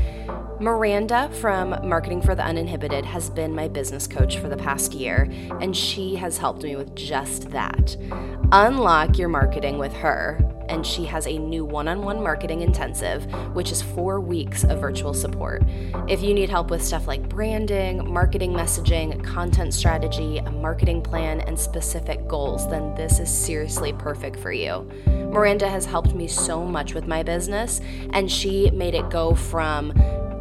Miranda 0.60 1.30
from 1.34 1.70
Marketing 1.88 2.20
for 2.20 2.34
the 2.34 2.44
Uninhibited 2.44 3.04
has 3.04 3.30
been 3.30 3.54
my 3.54 3.68
business 3.68 4.08
coach 4.08 4.38
for 4.38 4.48
the 4.48 4.56
past 4.56 4.92
year, 4.92 5.28
and 5.60 5.76
she 5.76 6.16
has 6.16 6.36
helped 6.36 6.64
me 6.64 6.74
with 6.74 6.96
just 6.96 7.50
that. 7.50 7.96
Unlock 8.50 9.18
your 9.18 9.28
marketing 9.28 9.78
with 9.78 9.92
her 9.92 10.38
and 10.68 10.86
she 10.86 11.04
has 11.04 11.26
a 11.26 11.38
new 11.38 11.64
one 11.64 11.88
on 11.88 12.02
one 12.02 12.22
marketing 12.22 12.60
intensive, 12.60 13.24
which 13.54 13.72
is 13.72 13.82
four 13.82 14.20
weeks 14.20 14.64
of 14.64 14.80
virtual 14.80 15.14
support. 15.14 15.62
If 16.08 16.22
you 16.22 16.34
need 16.34 16.50
help 16.50 16.70
with 16.70 16.84
stuff 16.84 17.06
like 17.06 17.28
branding, 17.28 18.10
marketing 18.10 18.52
messaging, 18.52 19.22
content 19.24 19.74
strategy, 19.74 20.38
a 20.38 20.50
marketing 20.50 21.02
plan, 21.02 21.40
and 21.40 21.58
specific 21.58 22.26
goals, 22.28 22.68
then 22.68 22.94
this 22.94 23.18
is 23.18 23.30
seriously 23.30 23.92
perfect 23.94 24.38
for 24.38 24.52
you. 24.52 24.88
Miranda 25.06 25.68
has 25.68 25.84
helped 25.84 26.14
me 26.14 26.26
so 26.26 26.64
much 26.64 26.94
with 26.94 27.06
my 27.06 27.22
business, 27.22 27.80
and 28.12 28.30
she 28.30 28.70
made 28.70 28.94
it 28.94 29.08
go 29.10 29.34
from 29.34 29.92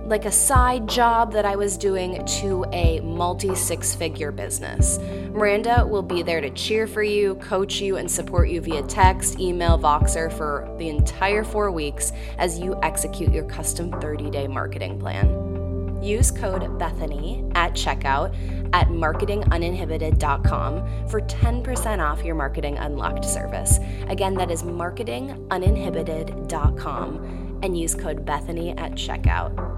like 0.07 0.25
a 0.25 0.31
side 0.31 0.87
job 0.87 1.33
that 1.33 1.45
I 1.45 1.57
was 1.57 1.77
doing 1.77 2.25
to 2.39 2.65
a 2.71 3.01
multi 3.01 3.53
six 3.55 3.93
figure 3.93 4.31
business. 4.31 4.99
Miranda 5.31 5.85
will 5.85 6.01
be 6.01 6.23
there 6.23 6.39
to 6.39 6.49
cheer 6.51 6.87
for 6.87 7.03
you, 7.03 7.35
coach 7.35 7.81
you, 7.81 7.97
and 7.97 8.09
support 8.09 8.47
you 8.49 8.61
via 8.61 8.83
text, 8.83 9.37
email, 9.39 9.77
Voxer 9.77 10.31
for 10.31 10.73
the 10.79 10.87
entire 10.87 11.43
four 11.43 11.71
weeks 11.71 12.13
as 12.37 12.57
you 12.57 12.79
execute 12.81 13.33
your 13.33 13.43
custom 13.43 13.91
30 13.99 14.29
day 14.29 14.47
marketing 14.47 14.97
plan. 14.97 15.99
Use 16.01 16.31
code 16.31 16.79
Bethany 16.79 17.43
at 17.55 17.73
checkout 17.73 18.33
at 18.73 18.87
marketinguninhibited.com 18.87 21.09
for 21.09 21.19
10% 21.21 21.99
off 21.99 22.23
your 22.23 22.35
Marketing 22.35 22.77
Unlocked 22.77 23.25
service. 23.25 23.79
Again, 24.07 24.35
that 24.35 24.51
is 24.51 24.63
marketinguninhibited.com 24.63 27.59
and 27.63 27.77
use 27.77 27.95
code 27.95 28.25
Bethany 28.25 28.71
at 28.77 28.93
checkout. 28.93 29.76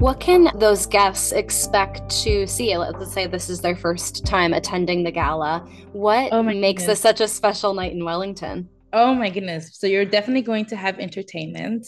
What 0.00 0.18
can 0.18 0.48
those 0.54 0.86
guests 0.86 1.32
expect 1.32 2.08
to 2.22 2.46
see? 2.46 2.74
Let's 2.74 3.12
say 3.12 3.26
this 3.26 3.50
is 3.50 3.60
their 3.60 3.76
first 3.76 4.24
time 4.24 4.54
attending 4.54 5.04
the 5.04 5.10
gala. 5.10 5.68
What 5.92 6.30
oh 6.32 6.42
makes 6.42 6.84
goodness. 6.84 6.86
this 6.86 7.00
such 7.00 7.20
a 7.20 7.28
special 7.28 7.74
night 7.74 7.92
in 7.92 8.02
Wellington? 8.02 8.66
Oh 8.94 9.14
my 9.14 9.28
goodness. 9.28 9.76
So 9.78 9.86
you're 9.86 10.06
definitely 10.06 10.40
going 10.40 10.64
to 10.66 10.76
have 10.76 10.98
entertainment. 10.98 11.86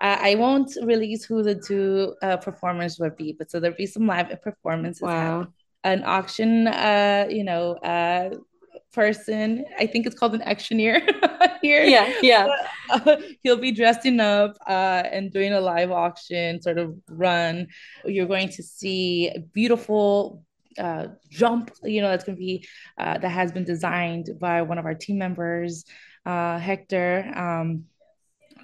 Uh, 0.00 0.18
I 0.20 0.36
won't 0.36 0.72
release 0.84 1.24
who 1.24 1.42
the 1.42 1.56
two 1.56 2.14
uh, 2.22 2.36
performers 2.36 3.00
would 3.00 3.16
be, 3.16 3.34
but 3.36 3.50
so 3.50 3.58
there'll 3.58 3.76
be 3.76 3.86
some 3.86 4.06
live 4.06 4.40
performances. 4.40 5.02
Wow. 5.02 5.48
An 5.82 6.04
auction, 6.04 6.68
uh, 6.68 7.26
you 7.28 7.42
know, 7.42 7.72
uh, 7.72 8.36
person. 8.98 9.64
I 9.78 9.86
think 9.86 10.06
it's 10.06 10.18
called 10.18 10.34
an 10.34 10.42
auctioneer 10.42 11.00
here. 11.62 11.84
Yeah, 11.84 12.12
yeah. 12.20 12.48
Uh, 12.90 13.16
he'll 13.42 13.64
be 13.68 13.70
dressing 13.70 14.18
up 14.18 14.56
uh, 14.66 15.02
and 15.14 15.32
doing 15.32 15.52
a 15.52 15.60
live 15.60 15.92
auction 15.92 16.60
sort 16.60 16.78
of 16.78 16.96
run. 17.08 17.68
You're 18.04 18.26
going 18.26 18.48
to 18.48 18.62
see 18.62 19.28
a 19.28 19.38
beautiful 19.38 20.42
uh, 20.76 21.06
jump. 21.30 21.70
You 21.84 22.00
know, 22.02 22.08
that's 22.10 22.24
going 22.24 22.36
to 22.36 22.40
be 22.40 22.66
uh, 22.98 23.18
that 23.18 23.28
has 23.40 23.52
been 23.52 23.64
designed 23.64 24.30
by 24.40 24.62
one 24.62 24.78
of 24.78 24.84
our 24.84 24.94
team 24.94 25.18
members, 25.18 25.84
uh, 26.26 26.58
Hector. 26.58 27.10
Um, 27.36 27.84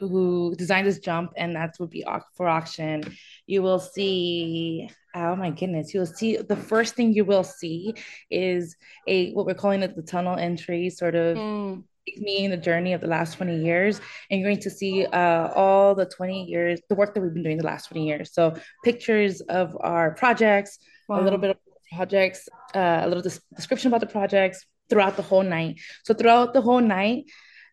who 0.00 0.57
designed 0.59 0.88
this 0.88 0.99
jump 0.99 1.33
and 1.37 1.55
that 1.55 1.76
would 1.79 1.88
be 1.88 2.05
for 2.35 2.49
auction 2.49 3.17
you 3.47 3.62
will 3.62 3.79
see 3.79 4.91
oh 5.14 5.37
my 5.37 5.50
goodness 5.50 5.94
you'll 5.94 6.06
see 6.06 6.37
the 6.37 6.56
first 6.56 6.94
thing 6.94 7.12
you 7.12 7.25
will 7.25 7.44
see 7.44 7.94
is 8.30 8.76
a 9.06 9.33
what 9.33 9.47
we're 9.47 9.54
calling 9.54 9.83
it 9.83 9.94
the 9.97 10.02
tunnel 10.02 10.37
entry 10.37 10.90
sort 10.90 11.14
of 11.14 11.37
mm. 11.37 11.83
me 12.16 12.44
in 12.44 12.50
the 12.50 12.56
journey 12.56 12.92
of 12.92 13.00
the 13.00 13.06
last 13.06 13.37
20 13.37 13.64
years 13.64 14.00
and 14.30 14.40
you're 14.40 14.50
going 14.50 14.61
to 14.61 14.71
see 14.71 15.06
uh, 15.06 15.49
all 15.54 15.94
the 15.94 16.06
20 16.06 16.44
years 16.44 16.80
the 16.88 16.94
work 16.94 17.14
that 17.14 17.21
we've 17.21 17.35
been 17.35 17.42
doing 17.42 17.59
the 17.59 17.66
last 17.66 17.88
20 17.88 18.06
years 18.06 18.33
so 18.33 18.54
pictures 18.85 19.40
of 19.42 19.76
our 19.80 20.12
projects 20.14 20.78
wow. 21.09 21.21
a 21.21 21.23
little 21.23 21.38
bit 21.38 21.50
of 21.50 21.56
projects 21.92 22.49
uh, 22.75 23.00
a 23.02 23.06
little 23.06 23.23
des- 23.23 23.40
description 23.54 23.88
about 23.88 24.00
the 24.00 24.06
projects 24.06 24.66
throughout 24.90 25.16
the 25.16 25.23
whole 25.23 25.42
night 25.42 25.80
so 26.04 26.12
throughout 26.12 26.52
the 26.52 26.61
whole 26.61 26.80
night 26.80 27.25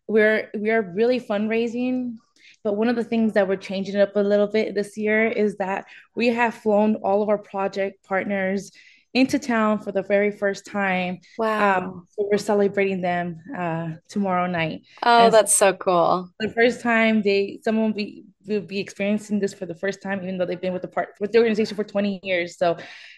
we're 0.06 0.50
we 0.58 0.70
are 0.70 0.82
really 0.82 1.20
fundraising 1.20 2.16
but 2.64 2.76
one 2.76 2.88
of 2.88 2.96
the 2.96 3.04
things 3.04 3.32
that 3.32 3.48
we're 3.48 3.56
changing 3.56 3.96
up 3.96 4.14
a 4.16 4.20
little 4.20 4.46
bit 4.46 4.74
this 4.74 4.96
year 4.96 5.26
is 5.26 5.56
that 5.56 5.86
we 6.14 6.28
have 6.28 6.54
flown 6.54 6.96
all 6.96 7.22
of 7.22 7.28
our 7.28 7.38
project 7.38 8.04
partners 8.04 8.72
into 9.14 9.38
town 9.38 9.78
for 9.78 9.92
the 9.92 10.02
very 10.02 10.30
first 10.30 10.66
time. 10.66 11.20
Wow. 11.38 11.78
Um, 11.78 12.06
so 12.10 12.28
we're 12.30 12.38
celebrating 12.38 13.00
them 13.00 13.40
uh, 13.56 13.90
tomorrow 14.08 14.46
night. 14.46 14.82
Oh, 15.02 15.26
and 15.26 15.34
that's 15.34 15.54
so 15.54 15.74
cool. 15.74 16.30
The 16.40 16.50
first 16.50 16.80
time 16.80 17.22
they 17.22 17.60
someone 17.62 17.86
will 17.86 17.96
be 17.96 18.24
will 18.46 18.60
be 18.60 18.80
experiencing 18.80 19.38
this 19.38 19.54
for 19.54 19.66
the 19.66 19.74
first 19.74 20.02
time, 20.02 20.22
even 20.22 20.38
though 20.38 20.46
they've 20.46 20.60
been 20.60 20.72
with 20.72 20.82
the 20.82 20.88
part 20.88 21.10
with 21.20 21.32
the 21.32 21.38
organization 21.38 21.76
for 21.76 21.84
20 21.84 22.20
years. 22.22 22.56
So 22.56 22.76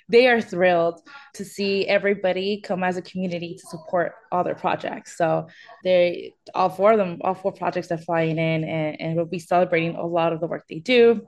they 0.09 0.29
are 0.29 0.41
thrilled 0.41 1.01
to 1.35 1.45
see 1.45 1.87
everybody 1.87 2.61
come 2.61 2.85
as 2.85 2.97
a 2.97 3.03
community 3.03 3.55
to 3.55 3.67
support 3.67 4.15
all 4.33 4.45
their 4.45 4.55
projects. 4.55 5.17
So 5.17 5.49
they 5.83 6.35
all 6.55 6.69
four 6.69 6.93
of 6.93 6.99
them, 6.99 7.19
all 7.23 7.35
four 7.35 7.53
projects 7.53 7.91
are 7.91 7.99
flying 7.99 8.39
in 8.39 8.65
and, 8.65 9.01
and 9.01 9.17
we'll 9.17 9.27
be 9.27 9.39
celebrating 9.39 9.97
a 9.97 10.07
lot 10.07 10.33
of 10.33 10.41
the 10.41 10.47
work 10.47 10.65
they 10.69 10.81
do. 10.81 11.23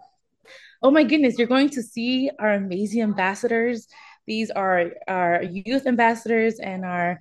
Oh 0.83 0.91
my 0.91 1.05
goodness, 1.05 1.39
you're 1.39 1.47
going 1.47 1.71
to 1.71 1.83
see 1.83 2.31
our 2.39 2.53
amazing 2.53 3.03
ambassadors 3.03 3.89
these 4.26 4.50
are 4.50 4.92
our 5.09 5.42
youth 5.42 5.87
ambassadors 5.87 6.59
and 6.59 6.85
our 6.85 7.18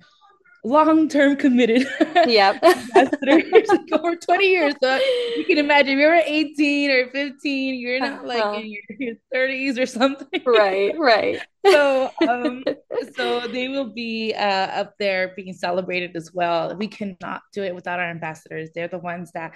long-term 0.66 1.36
committed 1.36 1.86
yep. 2.26 2.62
ambassadors 2.62 3.68
over 3.92 4.16
20 4.16 4.46
years. 4.46 4.74
So 4.82 4.96
you 5.36 5.44
can 5.46 5.58
imagine 5.58 5.96
you're 5.96 6.14
18 6.14 6.90
or 6.90 7.10
15, 7.10 7.74
you're 7.76 8.00
not 8.00 8.26
like 8.26 8.42
uh-huh. 8.42 8.58
in 8.58 8.66
your, 8.66 8.82
your 8.98 9.14
30s 9.32 9.78
or 9.78 9.86
something. 9.86 10.42
Right, 10.44 10.98
right. 10.98 11.40
so 11.66 12.10
um, 12.28 12.64
so 13.16 13.46
they 13.46 13.68
will 13.68 13.92
be 13.92 14.34
uh, 14.34 14.40
up 14.80 14.94
there 14.98 15.32
being 15.36 15.52
celebrated 15.52 16.16
as 16.16 16.32
well. 16.34 16.76
We 16.76 16.88
cannot 16.88 17.42
do 17.52 17.62
it 17.62 17.74
without 17.74 18.00
our 18.00 18.10
ambassadors. 18.10 18.70
They're 18.74 18.88
the 18.88 18.98
ones 18.98 19.30
that 19.32 19.54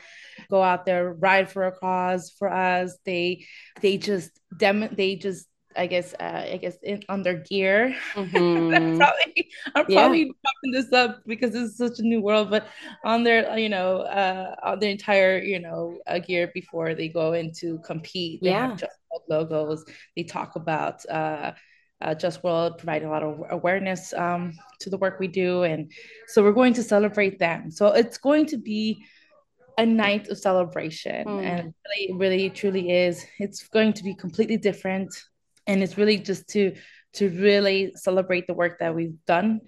go 0.49 0.63
out 0.63 0.87
there, 0.87 1.13
ride 1.13 1.51
for 1.51 1.67
a 1.67 1.73
cause 1.73 2.35
for 2.39 2.53
us. 2.53 2.97
They 3.05 3.47
they 3.81 3.97
just 3.97 4.31
dem 4.57 4.89
they 4.93 5.17
just 5.17 5.47
I 5.77 5.87
guess 5.87 6.15
uh, 6.19 6.47
I 6.53 6.57
guess 6.57 6.77
in, 6.83 7.03
on 7.09 7.23
their 7.23 7.39
gear. 7.39 7.95
Mm-hmm. 8.15 8.99
probably, 8.99 9.51
I'm 9.75 9.87
probably 9.87 10.25
yeah. 10.25 10.33
talking 10.45 10.73
this 10.73 10.93
up 10.93 11.23
because 11.27 11.53
this 11.53 11.71
is 11.71 11.77
such 11.77 11.99
a 11.99 12.03
new 12.03 12.21
world, 12.21 12.51
but 12.51 12.67
on 13.05 13.25
their 13.25 13.57
you 13.59 13.69
know 13.69 13.99
uh, 14.03 14.55
on 14.63 14.79
their 14.81 14.91
entire 14.91 15.39
you 15.39 15.61
know 15.61 15.99
uh, 16.07 16.19
gear 16.19 16.51
before 16.55 16.95
they 16.95 17.09
go 17.09 17.33
into 17.33 17.79
compete, 17.81 18.43
they 18.43 18.51
yeah. 18.51 18.69
have 18.69 18.79
just 18.79 18.97
logos. 19.29 19.85
They 20.17 20.25
talk 20.25 20.57
about 20.57 21.05
uh, 21.09 21.53
uh, 22.01 22.15
Just 22.15 22.43
World 22.43 22.79
providing 22.79 23.09
a 23.09 23.11
lot 23.11 23.23
of 23.23 23.43
awareness 23.51 24.13
um, 24.15 24.53
to 24.81 24.91
the 24.91 24.99
work 24.99 25.21
we 25.21 25.29
do, 25.29 25.63
and 25.63 25.91
so 26.27 26.43
we're 26.43 26.53
going 26.53 26.75
to 26.75 26.83
celebrate 26.83 27.39
them. 27.39 27.71
So 27.71 27.89
it's 27.89 28.19
going 28.19 28.47
to 28.47 28.57
be 28.57 29.05
a 29.79 29.87
night 29.87 30.29
of 30.29 30.39
celebration, 30.39 31.27
mm. 31.27 31.43
and 31.43 31.75
really, 31.87 32.13
really, 32.19 32.51
truly 32.51 32.91
is. 32.91 33.25
It's 33.39 33.69
going 33.69 33.93
to 33.95 34.05
be 34.05 34.15
completely 34.15 34.57
different 34.57 35.15
and 35.67 35.83
it's 35.83 35.97
really 35.97 36.19
just 36.19 36.49
to 36.51 36.75
to 37.15 37.29
really 37.31 37.93
celebrate 37.97 38.47
the 38.47 38.55
work 38.55 38.79
that 38.79 38.95
we've 38.95 39.17
done 39.27 39.61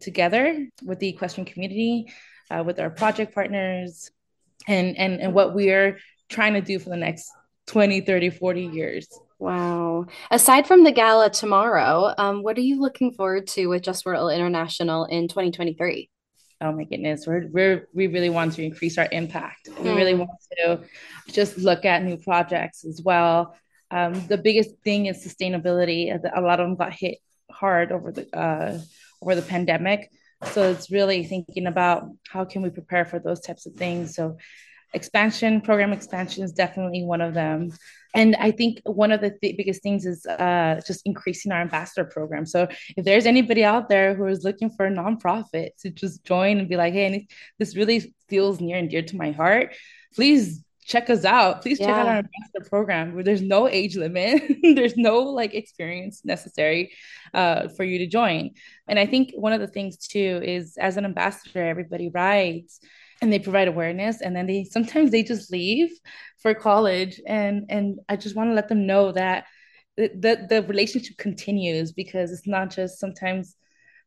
together 0.00 0.66
with 0.84 0.98
the 0.98 1.08
equestrian 1.08 1.46
community 1.46 2.06
uh, 2.50 2.62
with 2.64 2.78
our 2.80 2.90
project 2.90 3.34
partners 3.34 4.10
and 4.68 4.96
and 4.96 5.20
and 5.20 5.34
what 5.34 5.54
we're 5.54 5.98
trying 6.28 6.54
to 6.54 6.60
do 6.60 6.78
for 6.78 6.90
the 6.90 6.96
next 6.96 7.30
20 7.68 8.00
30 8.02 8.30
40 8.30 8.66
years. 8.66 9.08
Wow. 9.38 10.06
Aside 10.30 10.66
from 10.66 10.84
the 10.84 10.92
gala 10.92 11.30
tomorrow 11.30 12.14
um, 12.16 12.42
what 12.42 12.56
are 12.56 12.62
you 12.62 12.80
looking 12.80 13.12
forward 13.12 13.46
to 13.48 13.66
with 13.66 13.82
just 13.82 14.06
world 14.06 14.32
international 14.32 15.04
in 15.04 15.28
2023 15.28 16.10
oh 16.62 16.72
my 16.72 16.84
goodness 16.84 17.26
we're, 17.26 17.46
we're 17.48 17.88
we 17.92 18.06
really 18.06 18.30
want 18.30 18.54
to 18.54 18.64
increase 18.64 18.96
our 18.98 19.08
impact. 19.12 19.68
We 19.80 19.90
really 19.90 20.12
hmm. 20.12 20.20
want 20.20 20.30
to 20.58 20.80
just 21.28 21.58
look 21.58 21.84
at 21.84 22.02
new 22.02 22.16
projects 22.16 22.84
as 22.84 23.02
well 23.02 23.56
um, 23.90 24.26
the 24.26 24.38
biggest 24.38 24.70
thing 24.84 25.06
is 25.06 25.24
sustainability. 25.24 26.12
A 26.34 26.40
lot 26.40 26.60
of 26.60 26.66
them 26.66 26.76
got 26.76 26.92
hit 26.92 27.18
hard 27.50 27.92
over 27.92 28.12
the 28.12 28.36
uh, 28.36 28.78
over 29.22 29.34
the 29.34 29.42
pandemic, 29.42 30.10
so 30.52 30.70
it's 30.70 30.90
really 30.90 31.24
thinking 31.24 31.66
about 31.66 32.10
how 32.28 32.44
can 32.44 32.62
we 32.62 32.70
prepare 32.70 33.04
for 33.04 33.18
those 33.18 33.40
types 33.40 33.66
of 33.66 33.74
things. 33.74 34.14
So, 34.14 34.36
expansion 34.92 35.60
program 35.60 35.92
expansion 35.92 36.42
is 36.42 36.52
definitely 36.52 37.02
one 37.02 37.20
of 37.20 37.34
them. 37.34 37.72
And 38.14 38.34
I 38.36 38.50
think 38.50 38.80
one 38.84 39.12
of 39.12 39.20
the 39.20 39.30
th- 39.30 39.58
biggest 39.58 39.82
things 39.82 40.06
is 40.06 40.24
uh, 40.24 40.80
just 40.86 41.02
increasing 41.04 41.52
our 41.52 41.60
ambassador 41.60 42.06
program. 42.06 42.46
So 42.46 42.66
if 42.96 43.04
there's 43.04 43.26
anybody 43.26 43.62
out 43.62 43.90
there 43.90 44.14
who 44.14 44.26
is 44.26 44.42
looking 44.42 44.70
for 44.70 44.86
a 44.86 44.90
nonprofit 44.90 45.76
to 45.80 45.90
just 45.90 46.24
join 46.24 46.58
and 46.58 46.68
be 46.68 46.76
like, 46.76 46.94
hey, 46.94 47.26
this 47.58 47.76
really 47.76 48.14
feels 48.28 48.58
near 48.58 48.78
and 48.78 48.88
dear 48.88 49.02
to 49.02 49.16
my 49.16 49.32
heart, 49.32 49.74
please 50.14 50.64
check 50.86 51.10
us 51.10 51.24
out. 51.24 51.62
Please 51.62 51.80
yeah. 51.80 51.86
check 51.86 51.96
out 51.96 52.06
our 52.06 52.16
ambassador 52.16 52.68
program 52.68 53.14
where 53.14 53.24
there's 53.24 53.42
no 53.42 53.68
age 53.68 53.96
limit. 53.96 54.42
there's 54.62 54.96
no 54.96 55.18
like 55.18 55.54
experience 55.54 56.24
necessary 56.24 56.92
uh, 57.34 57.68
for 57.68 57.84
you 57.84 57.98
to 57.98 58.06
join. 58.06 58.52
And 58.86 58.98
I 58.98 59.06
think 59.06 59.32
one 59.34 59.52
of 59.52 59.60
the 59.60 59.66
things 59.66 59.96
too 59.96 60.40
is 60.44 60.76
as 60.78 60.96
an 60.96 61.04
ambassador, 61.04 61.66
everybody 61.66 62.08
rides 62.08 62.80
and 63.20 63.32
they 63.32 63.38
provide 63.38 63.68
awareness 63.68 64.20
and 64.20 64.36
then 64.36 64.46
they 64.46 64.64
sometimes 64.64 65.10
they 65.10 65.22
just 65.22 65.50
leave 65.50 65.90
for 66.38 66.54
college 66.54 67.20
and 67.26 67.64
and 67.70 67.98
I 68.08 68.16
just 68.16 68.36
want 68.36 68.50
to 68.50 68.54
let 68.54 68.68
them 68.68 68.86
know 68.86 69.12
that 69.12 69.46
the, 69.96 70.46
the 70.48 70.62
relationship 70.68 71.16
continues 71.16 71.92
because 71.92 72.30
it's 72.30 72.46
not 72.46 72.70
just 72.70 73.00
sometimes 73.00 73.56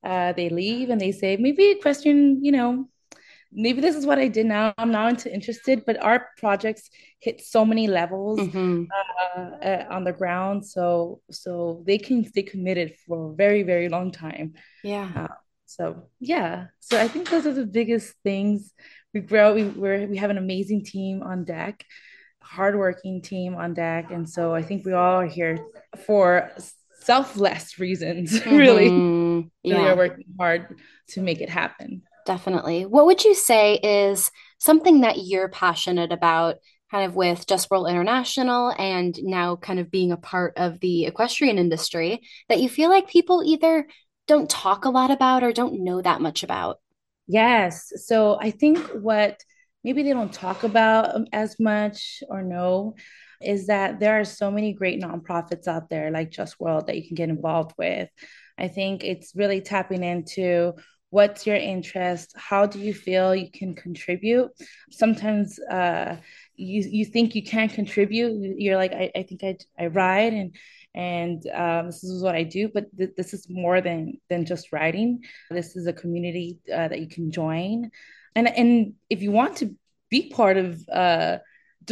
uh, 0.03 0.33
they 0.33 0.49
leave 0.49 0.91
and 0.91 1.01
they 1.01 1.11
say 1.11 1.35
maybe 1.37 1.71
a 1.71 1.81
question, 1.81 2.43
you 2.43 2.51
know, 2.51 2.87
maybe 3.51 3.81
this 3.81 3.95
is 3.95 4.05
what 4.05 4.19
I 4.19 4.27
did 4.27 4.45
now. 4.45 4.73
I'm 4.77 4.91
not 4.91 5.09
into 5.09 5.33
interested, 5.33 5.83
but 5.85 6.01
our 6.01 6.27
projects 6.37 6.89
hit 7.19 7.41
so 7.41 7.65
many 7.65 7.87
levels 7.87 8.39
mm-hmm. 8.39 8.83
uh, 9.37 9.41
uh, 9.41 9.85
on 9.89 10.03
the 10.03 10.13
ground, 10.13 10.65
so 10.65 11.21
so 11.31 11.83
they 11.85 11.97
can 11.97 12.25
stay 12.25 12.43
committed 12.43 12.95
for 13.05 13.31
a 13.31 13.35
very 13.35 13.63
very 13.63 13.89
long 13.89 14.11
time. 14.11 14.53
Yeah. 14.83 15.09
Uh, 15.15 15.33
so 15.65 16.09
yeah, 16.19 16.67
so 16.79 16.99
I 16.99 17.07
think 17.07 17.29
those 17.29 17.45
are 17.45 17.53
the 17.53 17.65
biggest 17.65 18.13
things. 18.23 18.73
We 19.13 19.21
grow. 19.21 19.53
We 19.53 19.63
we 19.63 20.05
we 20.05 20.17
have 20.17 20.29
an 20.29 20.37
amazing 20.37 20.83
team 20.83 21.23
on 21.23 21.45
deck, 21.45 21.85
hardworking 22.41 23.21
team 23.21 23.55
on 23.55 23.73
deck, 23.73 24.11
and 24.11 24.29
so 24.29 24.53
I 24.53 24.61
think 24.61 24.85
we 24.85 24.93
all 24.93 25.21
are 25.21 25.27
here 25.27 25.65
for 26.05 26.51
selfless 27.01 27.79
reasons. 27.79 28.39
Mm-hmm. 28.39 28.55
really, 28.55 29.49
yeah. 29.63 29.75
really 29.75 29.89
are 29.89 29.95
working 29.95 30.25
hard 30.39 30.79
to 31.09 31.21
make 31.21 31.41
it 31.41 31.49
happen. 31.49 32.03
Definitely. 32.29 32.85
What 32.85 33.07
would 33.07 33.25
you 33.25 33.33
say 33.33 33.79
is 33.81 34.29
something 34.59 35.01
that 35.01 35.17
you're 35.17 35.49
passionate 35.49 36.11
about, 36.11 36.57
kind 36.91 37.03
of 37.03 37.15
with 37.15 37.47
Just 37.47 37.71
World 37.71 37.89
International 37.89 38.71
and 38.77 39.17
now 39.23 39.55
kind 39.55 39.79
of 39.79 39.89
being 39.89 40.11
a 40.11 40.17
part 40.17 40.53
of 40.55 40.79
the 40.79 41.07
equestrian 41.07 41.57
industry 41.57 42.21
that 42.47 42.59
you 42.59 42.69
feel 42.69 42.91
like 42.91 43.09
people 43.09 43.41
either 43.43 43.87
don't 44.27 44.47
talk 44.47 44.85
a 44.85 44.91
lot 44.91 45.09
about 45.09 45.43
or 45.43 45.51
don't 45.51 45.83
know 45.83 46.03
that 46.03 46.21
much 46.21 46.43
about? 46.43 46.77
Yes. 47.25 47.91
So 47.95 48.37
I 48.39 48.51
think 48.51 48.77
what 48.89 49.41
maybe 49.83 50.03
they 50.03 50.13
don't 50.13 50.31
talk 50.31 50.61
about 50.61 51.15
um, 51.15 51.25
as 51.33 51.59
much 51.59 52.21
or 52.29 52.43
know 52.43 52.93
is 53.41 53.65
that 53.65 53.99
there 53.99 54.19
are 54.19 54.23
so 54.23 54.51
many 54.51 54.73
great 54.73 55.01
nonprofits 55.01 55.67
out 55.67 55.89
there 55.89 56.11
like 56.11 56.29
Just 56.29 56.59
World 56.59 56.85
that 56.85 56.95
you 56.95 57.07
can 57.07 57.15
get 57.15 57.29
involved 57.29 57.73
with. 57.75 58.07
I 58.55 58.67
think 58.67 59.03
it's 59.03 59.35
really 59.35 59.61
tapping 59.61 60.03
into 60.03 60.75
what's 61.09 61.47
your 61.47 61.55
interest? 61.55 62.33
How 62.35 62.65
do 62.65 62.79
you 62.79 62.93
feel 62.93 63.35
you 63.35 63.51
can 63.51 63.73
contribute? 63.75 64.51
Sometimes 64.91 65.59
uh, 65.59 66.17
you 66.55 66.81
you 66.89 67.05
think 67.05 67.35
you 67.35 67.43
can't 67.43 67.73
contribute. 67.73 68.55
You're 68.57 68.77
like 68.77 68.93
i, 68.93 69.11
I 69.15 69.23
think 69.23 69.43
I, 69.43 69.57
I 69.79 69.87
ride 69.87 70.33
and 70.33 70.55
and 70.95 71.43
um, 71.53 71.85
this 71.85 72.03
is 72.03 72.23
what 72.23 72.33
i 72.33 72.41
do 72.41 72.67
but 72.67 72.85
th- 72.97 73.11
this 73.15 73.31
is 73.33 73.47
more 73.47 73.79
than 73.79 74.19
than 74.29 74.45
just 74.45 74.73
riding. 74.73 75.23
This 75.49 75.75
is 75.75 75.87
a 75.87 75.93
community 75.93 76.57
uh, 76.73 76.87
that 76.87 76.99
you 76.99 77.07
can 77.07 77.31
join. 77.31 77.91
And 78.35 78.47
and 78.47 78.93
if 79.09 79.21
you 79.21 79.31
want 79.31 79.57
to 79.57 79.75
be 80.09 80.29
part 80.29 80.57
of 80.57 80.87
uh, 80.89 81.37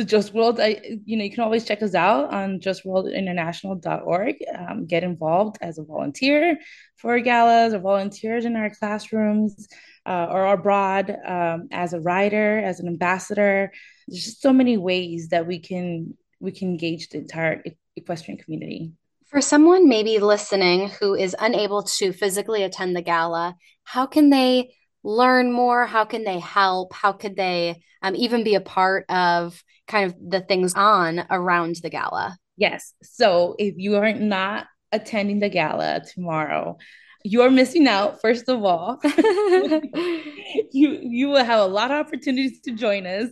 Just 0.03 0.33
World, 0.33 0.59
I 0.59 0.99
you 1.05 1.17
know 1.17 1.23
you 1.23 1.31
can 1.31 1.43
always 1.43 1.65
check 1.65 1.81
us 1.81 1.95
out 1.95 2.33
on 2.33 2.59
justworldinternational.org. 2.59 4.35
Um, 4.57 4.85
get 4.85 5.03
involved 5.03 5.57
as 5.61 5.77
a 5.77 5.83
volunteer 5.83 6.59
for 6.97 7.19
galas 7.19 7.73
or 7.73 7.79
volunteers 7.79 8.45
in 8.45 8.55
our 8.55 8.69
classrooms 8.69 9.67
uh, 10.05 10.27
or 10.29 10.45
abroad 10.45 11.15
um, 11.25 11.67
as 11.71 11.93
a 11.93 11.99
writer, 11.99 12.59
as 12.59 12.79
an 12.79 12.87
ambassador. 12.87 13.71
There's 14.07 14.23
just 14.23 14.41
so 14.41 14.53
many 14.53 14.77
ways 14.77 15.29
that 15.29 15.47
we 15.47 15.59
can 15.59 16.15
we 16.39 16.51
can 16.51 16.69
engage 16.69 17.09
the 17.09 17.17
entire 17.17 17.63
equestrian 17.95 18.39
community. 18.39 18.91
For 19.25 19.41
someone 19.41 19.89
maybe 19.89 20.19
listening 20.19 20.89
who 20.99 21.13
is 21.13 21.35
unable 21.37 21.83
to 21.83 22.13
physically 22.13 22.63
attend 22.63 22.95
the 22.95 23.01
gala, 23.01 23.55
how 23.83 24.05
can 24.05 24.29
they 24.29 24.73
learn 25.03 25.51
more? 25.51 25.85
How 25.85 26.05
can 26.05 26.23
they 26.23 26.39
help? 26.39 26.93
How 26.93 27.11
could 27.11 27.35
they 27.35 27.81
um, 28.01 28.15
even 28.15 28.43
be 28.43 28.55
a 28.55 28.61
part 28.61 29.05
of 29.09 29.61
kind 29.87 30.05
of 30.05 30.15
the 30.19 30.41
things 30.41 30.73
on 30.75 31.25
around 31.29 31.77
the 31.81 31.89
gala? 31.89 32.37
Yes. 32.57 32.93
So 33.03 33.55
if 33.57 33.75
you 33.77 33.95
are 33.95 34.13
not 34.13 34.67
attending 34.91 35.39
the 35.39 35.49
gala 35.49 36.01
tomorrow, 36.13 36.77
you're 37.23 37.51
missing 37.51 37.87
out 37.87 38.21
first 38.21 38.47
of 38.49 38.63
all. 38.63 38.99
You 40.71 40.99
you 41.01 41.27
will 41.27 41.43
have 41.43 41.59
a 41.59 41.65
lot 41.65 41.91
of 41.91 42.05
opportunities 42.05 42.61
to 42.61 42.71
join 42.71 43.05
us 43.05 43.29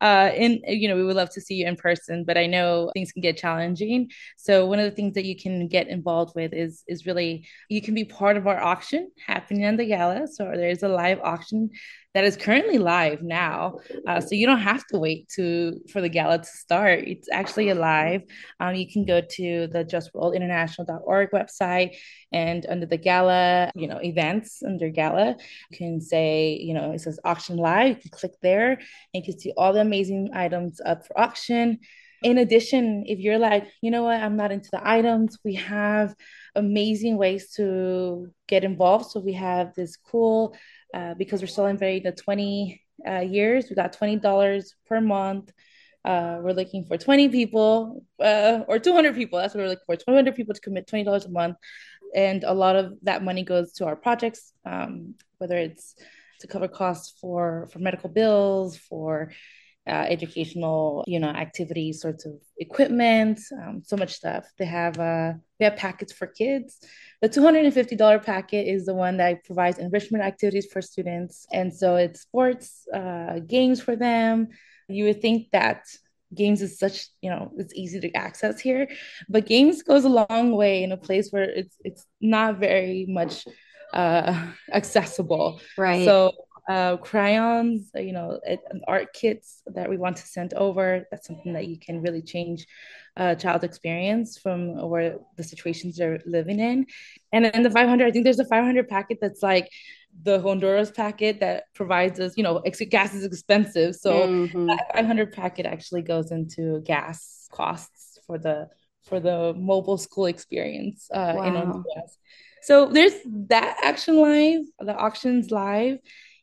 uh 0.00 0.30
and 0.42 0.60
you 0.66 0.86
know 0.88 0.96
we 0.96 1.04
would 1.04 1.16
love 1.16 1.30
to 1.30 1.40
see 1.40 1.54
you 1.54 1.66
in 1.66 1.76
person 1.76 2.24
but 2.24 2.36
i 2.36 2.46
know 2.46 2.90
things 2.94 3.12
can 3.12 3.22
get 3.22 3.38
challenging. 3.38 4.10
So 4.36 4.66
one 4.66 4.78
of 4.78 4.84
the 4.84 4.94
things 4.94 5.14
that 5.14 5.24
you 5.24 5.36
can 5.36 5.68
get 5.68 5.88
involved 5.88 6.34
with 6.34 6.52
is 6.52 6.82
is 6.86 7.06
really 7.06 7.46
you 7.68 7.80
can 7.80 7.94
be 7.94 8.04
part 8.04 8.36
of 8.36 8.46
our 8.46 8.60
auction 8.60 9.10
happening 9.26 9.64
on 9.64 9.76
the 9.76 9.86
gala. 9.86 10.26
So 10.26 10.52
there's 10.54 10.82
a 10.82 10.88
live 10.88 11.20
auction 11.22 11.70
that 12.18 12.24
is 12.24 12.36
currently 12.36 12.78
live 12.78 13.22
now. 13.22 13.78
Uh, 14.08 14.20
so 14.20 14.34
you 14.34 14.44
don't 14.44 14.58
have 14.58 14.84
to 14.88 14.98
wait 14.98 15.28
to 15.28 15.80
for 15.92 16.00
the 16.00 16.08
gala 16.08 16.38
to 16.38 16.44
start. 16.44 17.04
It's 17.06 17.28
actually 17.30 17.72
live. 17.72 18.22
Um, 18.58 18.74
you 18.74 18.90
can 18.90 19.04
go 19.04 19.20
to 19.20 19.68
the 19.68 19.84
justworldinternational.org 19.84 21.30
website 21.30 21.96
and 22.32 22.66
under 22.68 22.86
the 22.86 22.96
gala, 22.96 23.70
you 23.76 23.86
know, 23.86 24.00
events 24.02 24.64
under 24.66 24.90
gala, 24.90 25.36
you 25.70 25.78
can 25.78 26.00
say, 26.00 26.58
you 26.60 26.74
know, 26.74 26.90
it 26.90 27.02
says 27.02 27.20
auction 27.22 27.56
live. 27.56 27.98
You 27.98 28.10
can 28.10 28.10
click 28.10 28.34
there 28.42 28.72
and 28.72 28.80
you 29.14 29.22
can 29.22 29.38
see 29.38 29.52
all 29.56 29.72
the 29.72 29.80
amazing 29.80 30.30
items 30.34 30.80
up 30.84 31.06
for 31.06 31.20
auction. 31.20 31.78
In 32.24 32.38
addition, 32.38 33.04
if 33.06 33.20
you're 33.20 33.38
like, 33.38 33.68
you 33.80 33.92
know 33.92 34.02
what, 34.02 34.20
I'm 34.20 34.36
not 34.36 34.50
into 34.50 34.70
the 34.72 34.80
items, 34.82 35.38
we 35.44 35.54
have 35.54 36.16
amazing 36.56 37.16
ways 37.16 37.52
to 37.52 38.32
get 38.48 38.64
involved. 38.64 39.06
So 39.12 39.20
we 39.20 39.34
have 39.34 39.72
this 39.76 39.96
cool 39.96 40.56
uh, 40.94 41.14
because 41.14 41.40
we're 41.40 41.48
celebrating 41.48 42.02
the 42.02 42.12
20 42.12 42.82
uh, 43.06 43.20
years. 43.20 43.66
We 43.68 43.76
got 43.76 43.98
$20 43.98 44.72
per 44.86 45.00
month. 45.00 45.52
Uh, 46.04 46.38
we're 46.40 46.52
looking 46.52 46.84
for 46.84 46.96
20 46.96 47.28
people 47.28 48.04
uh, 48.22 48.60
or 48.66 48.78
200 48.78 49.14
people. 49.14 49.38
That's 49.38 49.54
what 49.54 49.62
we're 49.62 49.68
looking 49.68 49.84
for 49.86 49.96
200 49.96 50.34
people 50.34 50.54
to 50.54 50.60
commit 50.60 50.86
$20 50.86 51.26
a 51.26 51.28
month. 51.28 51.56
And 52.14 52.44
a 52.44 52.54
lot 52.54 52.76
of 52.76 52.94
that 53.02 53.22
money 53.22 53.42
goes 53.42 53.72
to 53.74 53.86
our 53.86 53.96
projects, 53.96 54.52
um, 54.64 55.14
whether 55.38 55.58
it's 55.58 55.94
to 56.40 56.46
cover 56.46 56.68
costs 56.68 57.18
for, 57.20 57.68
for 57.72 57.80
medical 57.80 58.08
bills, 58.08 58.76
for 58.76 59.32
uh, 59.88 60.04
educational, 60.08 61.04
you 61.06 61.18
know, 61.18 61.28
activities, 61.28 62.00
sorts 62.00 62.26
of 62.26 62.34
equipment, 62.58 63.40
um, 63.62 63.82
so 63.84 63.96
much 63.96 64.12
stuff. 64.14 64.44
They 64.58 64.66
have 64.66 64.98
uh, 64.98 65.32
we 65.58 65.64
have 65.64 65.76
packets 65.76 66.12
for 66.12 66.26
kids. 66.26 66.78
The 67.22 67.28
two 67.28 67.42
hundred 67.42 67.64
and 67.64 67.74
fifty 67.74 67.96
dollar 67.96 68.18
packet 68.18 68.66
is 68.66 68.86
the 68.86 68.94
one 68.94 69.16
that 69.16 69.44
provides 69.44 69.78
enrichment 69.78 70.24
activities 70.24 70.66
for 70.72 70.82
students, 70.82 71.46
and 71.52 71.74
so 71.74 71.96
it's 71.96 72.20
sports, 72.20 72.86
uh, 72.94 73.40
games 73.46 73.80
for 73.80 73.96
them. 73.96 74.48
You 74.88 75.04
would 75.04 75.22
think 75.22 75.50
that 75.52 75.86
games 76.34 76.60
is 76.60 76.78
such 76.78 77.08
you 77.22 77.30
know 77.30 77.52
it's 77.56 77.74
easy 77.74 78.00
to 78.00 78.12
access 78.14 78.60
here, 78.60 78.88
but 79.28 79.46
games 79.46 79.82
goes 79.82 80.04
a 80.04 80.08
long 80.08 80.52
way 80.52 80.82
in 80.82 80.92
a 80.92 80.96
place 80.96 81.30
where 81.30 81.48
it's 81.48 81.76
it's 81.84 82.06
not 82.20 82.58
very 82.58 83.06
much 83.08 83.46
uh 83.94 84.46
accessible 84.72 85.60
right 85.78 86.04
so 86.04 86.32
uh, 86.68 86.98
crayons, 86.98 87.90
uh, 87.96 88.00
you 88.00 88.12
know, 88.12 88.38
art 88.86 89.14
kits 89.14 89.62
that 89.74 89.88
we 89.88 89.96
want 89.96 90.16
to 90.18 90.26
send 90.26 90.52
over. 90.52 91.06
That's 91.10 91.26
something 91.26 91.54
that 91.54 91.66
you 91.66 91.78
can 91.78 92.02
really 92.02 92.20
change 92.20 92.66
a 93.16 93.34
child's 93.34 93.64
experience 93.64 94.36
from 94.38 94.76
where 94.88 95.18
the 95.36 95.42
situations 95.42 95.96
they're 95.96 96.20
living 96.26 96.60
in. 96.60 96.86
And 97.32 97.46
then 97.46 97.62
the 97.62 97.70
500, 97.70 98.06
I 98.06 98.10
think 98.10 98.24
there's 98.24 98.38
a 98.38 98.44
500 98.44 98.86
packet 98.86 99.18
that's 99.20 99.42
like 99.42 99.70
the 100.22 100.40
Honduras 100.40 100.90
packet 100.90 101.40
that 101.40 101.64
provides 101.74 102.20
us, 102.20 102.34
you 102.36 102.42
know, 102.42 102.58
ex- 102.58 102.82
gas 102.90 103.14
is 103.14 103.24
expensive. 103.24 103.94
So 103.96 104.28
mm-hmm. 104.28 104.66
that 104.66 104.92
500 104.94 105.32
packet 105.32 105.64
actually 105.64 106.02
goes 106.02 106.30
into 106.30 106.82
gas 106.82 107.48
costs 107.50 108.18
for 108.26 108.38
the 108.38 108.68
for 109.04 109.20
the 109.20 109.54
mobile 109.56 109.96
school 109.96 110.26
experience 110.26 111.08
uh, 111.14 111.32
wow. 111.34 111.42
in 111.44 111.54
Honduras. 111.54 112.18
So 112.60 112.86
there's 112.86 113.14
that 113.48 113.78
action 113.82 114.16
live, 114.16 114.60
the 114.80 114.94
auctions 114.94 115.50
live. 115.50 115.98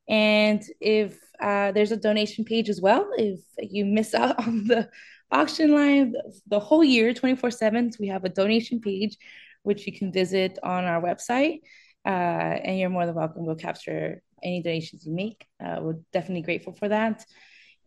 And 0.07 0.63
if 0.79 1.17
uh, 1.41 1.71
there's 1.71 1.91
a 1.91 1.97
donation 1.97 2.45
page 2.45 2.69
as 2.69 2.81
well, 2.81 3.09
if 3.17 3.39
you 3.57 3.85
miss 3.85 4.13
out 4.13 4.39
on 4.39 4.65
the 4.65 4.89
auction 5.31 5.73
line 5.73 6.13
the 6.47 6.59
whole 6.59 6.83
year, 6.83 7.13
24 7.13 7.51
7, 7.51 7.91
we 7.99 8.07
have 8.07 8.23
a 8.23 8.29
donation 8.29 8.79
page 8.79 9.17
which 9.63 9.87
you 9.87 9.97
can 9.97 10.11
visit 10.11 10.59
on 10.63 10.85
our 10.85 11.01
website. 11.01 11.61
Uh, 12.05 12.59
and 12.63 12.79
you're 12.79 12.89
more 12.89 13.05
than 13.07 13.15
welcome. 13.15 13.45
We'll 13.45 13.55
capture 13.55 14.21
any 14.43 14.61
donations 14.61 15.05
you 15.05 15.13
make. 15.13 15.47
Uh, 15.63 15.79
we're 15.81 15.97
definitely 16.13 16.43
grateful 16.43 16.73
for 16.73 16.87
that. 16.87 17.25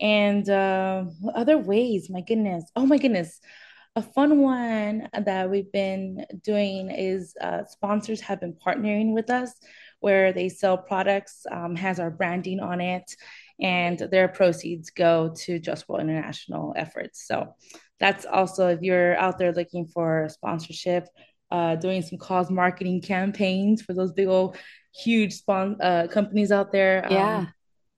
And 0.00 0.48
uh, 0.48 1.04
other 1.34 1.56
ways, 1.56 2.10
my 2.10 2.20
goodness. 2.20 2.64
Oh, 2.74 2.84
my 2.84 2.98
goodness. 2.98 3.40
A 3.96 4.02
fun 4.02 4.40
one 4.40 5.08
that 5.12 5.50
we've 5.50 5.70
been 5.72 6.24
doing 6.44 6.90
is 6.90 7.34
uh, 7.40 7.64
sponsors 7.64 8.20
have 8.20 8.40
been 8.40 8.54
partnering 8.54 9.12
with 9.12 9.30
us 9.30 9.54
where 10.00 10.32
they 10.32 10.48
sell 10.48 10.78
products, 10.78 11.46
um, 11.50 11.76
has 11.76 11.98
our 11.98 12.10
branding 12.10 12.60
on 12.60 12.80
it, 12.80 13.14
and 13.60 13.98
their 13.98 14.28
proceeds 14.28 14.90
go 14.90 15.34
to 15.36 15.58
Just 15.58 15.88
World 15.88 16.02
International 16.02 16.72
efforts. 16.76 17.26
So 17.26 17.54
that's 17.98 18.24
also 18.24 18.68
if 18.68 18.80
you're 18.82 19.16
out 19.16 19.38
there 19.38 19.52
looking 19.52 19.86
for 19.86 20.28
sponsorship, 20.30 21.08
uh, 21.50 21.76
doing 21.76 22.02
some 22.02 22.18
cause 22.18 22.50
marketing 22.50 23.00
campaigns 23.00 23.82
for 23.82 23.94
those 23.94 24.12
big 24.12 24.28
old 24.28 24.56
huge 24.94 25.32
spon- 25.34 25.80
uh, 25.80 26.06
companies 26.10 26.52
out 26.52 26.72
there. 26.72 27.04
Um, 27.06 27.12
yeah. 27.12 27.46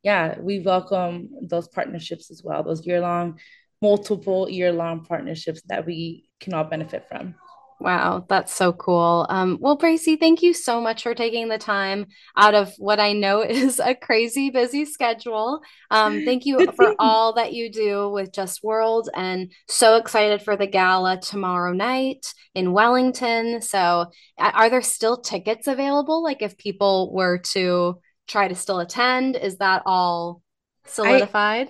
Yeah, 0.02 0.38
we 0.40 0.60
welcome 0.60 1.28
those 1.42 1.68
partnerships 1.68 2.30
as 2.30 2.42
well, 2.42 2.62
those 2.62 2.86
year 2.86 3.02
long, 3.02 3.38
multiple 3.82 4.48
year 4.48 4.72
long 4.72 5.04
partnerships 5.04 5.60
that 5.66 5.84
we 5.84 6.28
can 6.40 6.54
all 6.54 6.64
benefit 6.64 7.06
from. 7.06 7.34
Wow, 7.80 8.26
that's 8.28 8.54
so 8.54 8.74
cool. 8.74 9.24
Um, 9.30 9.56
well, 9.58 9.76
Bracy, 9.76 10.16
thank 10.16 10.42
you 10.42 10.52
so 10.52 10.82
much 10.82 11.02
for 11.02 11.14
taking 11.14 11.48
the 11.48 11.56
time 11.56 12.08
out 12.36 12.54
of 12.54 12.74
what 12.76 13.00
I 13.00 13.14
know 13.14 13.40
is 13.48 13.80
a 13.80 13.94
crazy 13.94 14.50
busy 14.50 14.84
schedule. 14.84 15.62
Um, 15.90 16.26
thank 16.26 16.44
you 16.44 16.70
for 16.76 16.94
all 16.98 17.32
that 17.34 17.54
you 17.54 17.72
do 17.72 18.10
with 18.10 18.32
Just 18.32 18.62
World 18.62 19.08
and 19.14 19.50
so 19.66 19.96
excited 19.96 20.42
for 20.42 20.56
the 20.56 20.66
gala 20.66 21.18
tomorrow 21.22 21.72
night 21.72 22.34
in 22.54 22.72
Wellington. 22.72 23.62
So, 23.62 24.10
are 24.38 24.68
there 24.68 24.82
still 24.82 25.16
tickets 25.16 25.66
available? 25.66 26.22
Like, 26.22 26.42
if 26.42 26.58
people 26.58 27.10
were 27.14 27.38
to 27.52 27.98
try 28.28 28.46
to 28.46 28.54
still 28.54 28.80
attend, 28.80 29.36
is 29.36 29.56
that 29.56 29.82
all 29.86 30.42
solidified? 30.84 31.68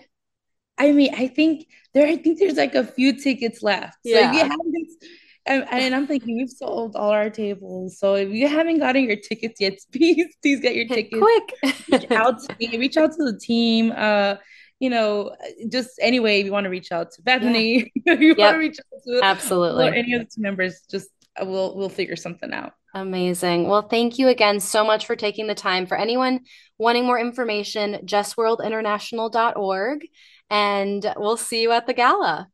I, 0.77 0.89
I 0.89 0.93
mean, 0.93 1.15
I 1.15 1.29
think 1.29 1.69
there, 1.95 2.09
I 2.09 2.17
think 2.17 2.41
there's 2.41 2.57
like 2.57 2.75
a 2.75 2.85
few 2.85 3.13
tickets 3.17 3.63
left. 3.63 3.99
So 4.05 4.11
yeah. 4.11 4.31
if 4.31 4.35
you 4.35 4.41
haven't 4.41 4.75
and, 5.51 5.67
and, 5.71 5.95
I'm 5.95 6.07
thinking 6.07 6.37
we've 6.37 6.51
sold 6.51 6.97
all 6.97 7.11
our 7.11 7.31
tables. 7.31 7.99
So 7.99 8.15
if 8.15 8.31
you 8.31 8.49
haven't 8.49 8.79
gotten 8.79 9.05
your 9.05 9.17
tickets 9.17 9.61
yet, 9.61 9.79
please, 9.93 10.35
please 10.43 10.61
get 10.61 10.75
your 10.75 10.87
tickets 10.87 11.19
quick. 11.19 11.77
reach 11.93 12.11
out 12.11 12.41
to 12.43 12.57
me, 12.59 12.79
reach 12.79 12.97
out 12.97 13.13
to 13.13 13.25
the 13.25 13.39
team. 13.39 13.93
Uh, 13.97 14.37
you 14.79 14.89
know, 14.89 15.37
just 15.69 15.91
anyway, 16.01 16.41
if 16.41 16.47
you 16.47 16.53
want 16.53 16.65
to 16.65 16.71
reach 16.71 16.93
out 16.93 17.11
to 17.13 17.23
Bethany, 17.23 17.93
yeah. 18.07 18.15
you 18.15 18.29
yep. 18.29 18.39
want 18.39 18.55
to 18.55 18.59
reach 18.59 18.79
out 18.79 19.03
to 19.07 19.21
absolutely 19.23 19.89
any 19.89 20.15
of 20.15 20.21
the 20.21 20.27
team 20.27 20.43
members, 20.43 20.83
just 20.91 21.11
uh, 21.41 21.45
we'll 21.45 21.77
we'll 21.77 21.91
figure 21.91 22.17
something 22.17 22.53
out. 22.53 22.73
Amazing. 22.95 23.69
Well, 23.69 23.83
thank 23.83 24.19
you 24.19 24.29
again 24.29 24.59
so 24.59 24.85
much 24.85 25.07
for 25.07 25.17
taking 25.17 25.47
the 25.47 25.55
time. 25.55 25.87
For 25.87 25.97
anyone 25.97 26.41
wanting 26.79 27.05
more 27.05 27.21
information, 27.21 28.01
justworldinternational.org. 28.05 30.07
And 30.51 31.15
we'll 31.17 31.37
see 31.37 31.63
you 31.63 31.71
at 31.71 31.87
the 31.87 31.95
gala. 31.95 32.49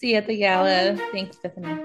See 0.00 0.12
you 0.12 0.16
at 0.16 0.26
the 0.26 0.38
gala. 0.38 0.96
Thanks, 1.12 1.36
Bethany. 1.36 1.84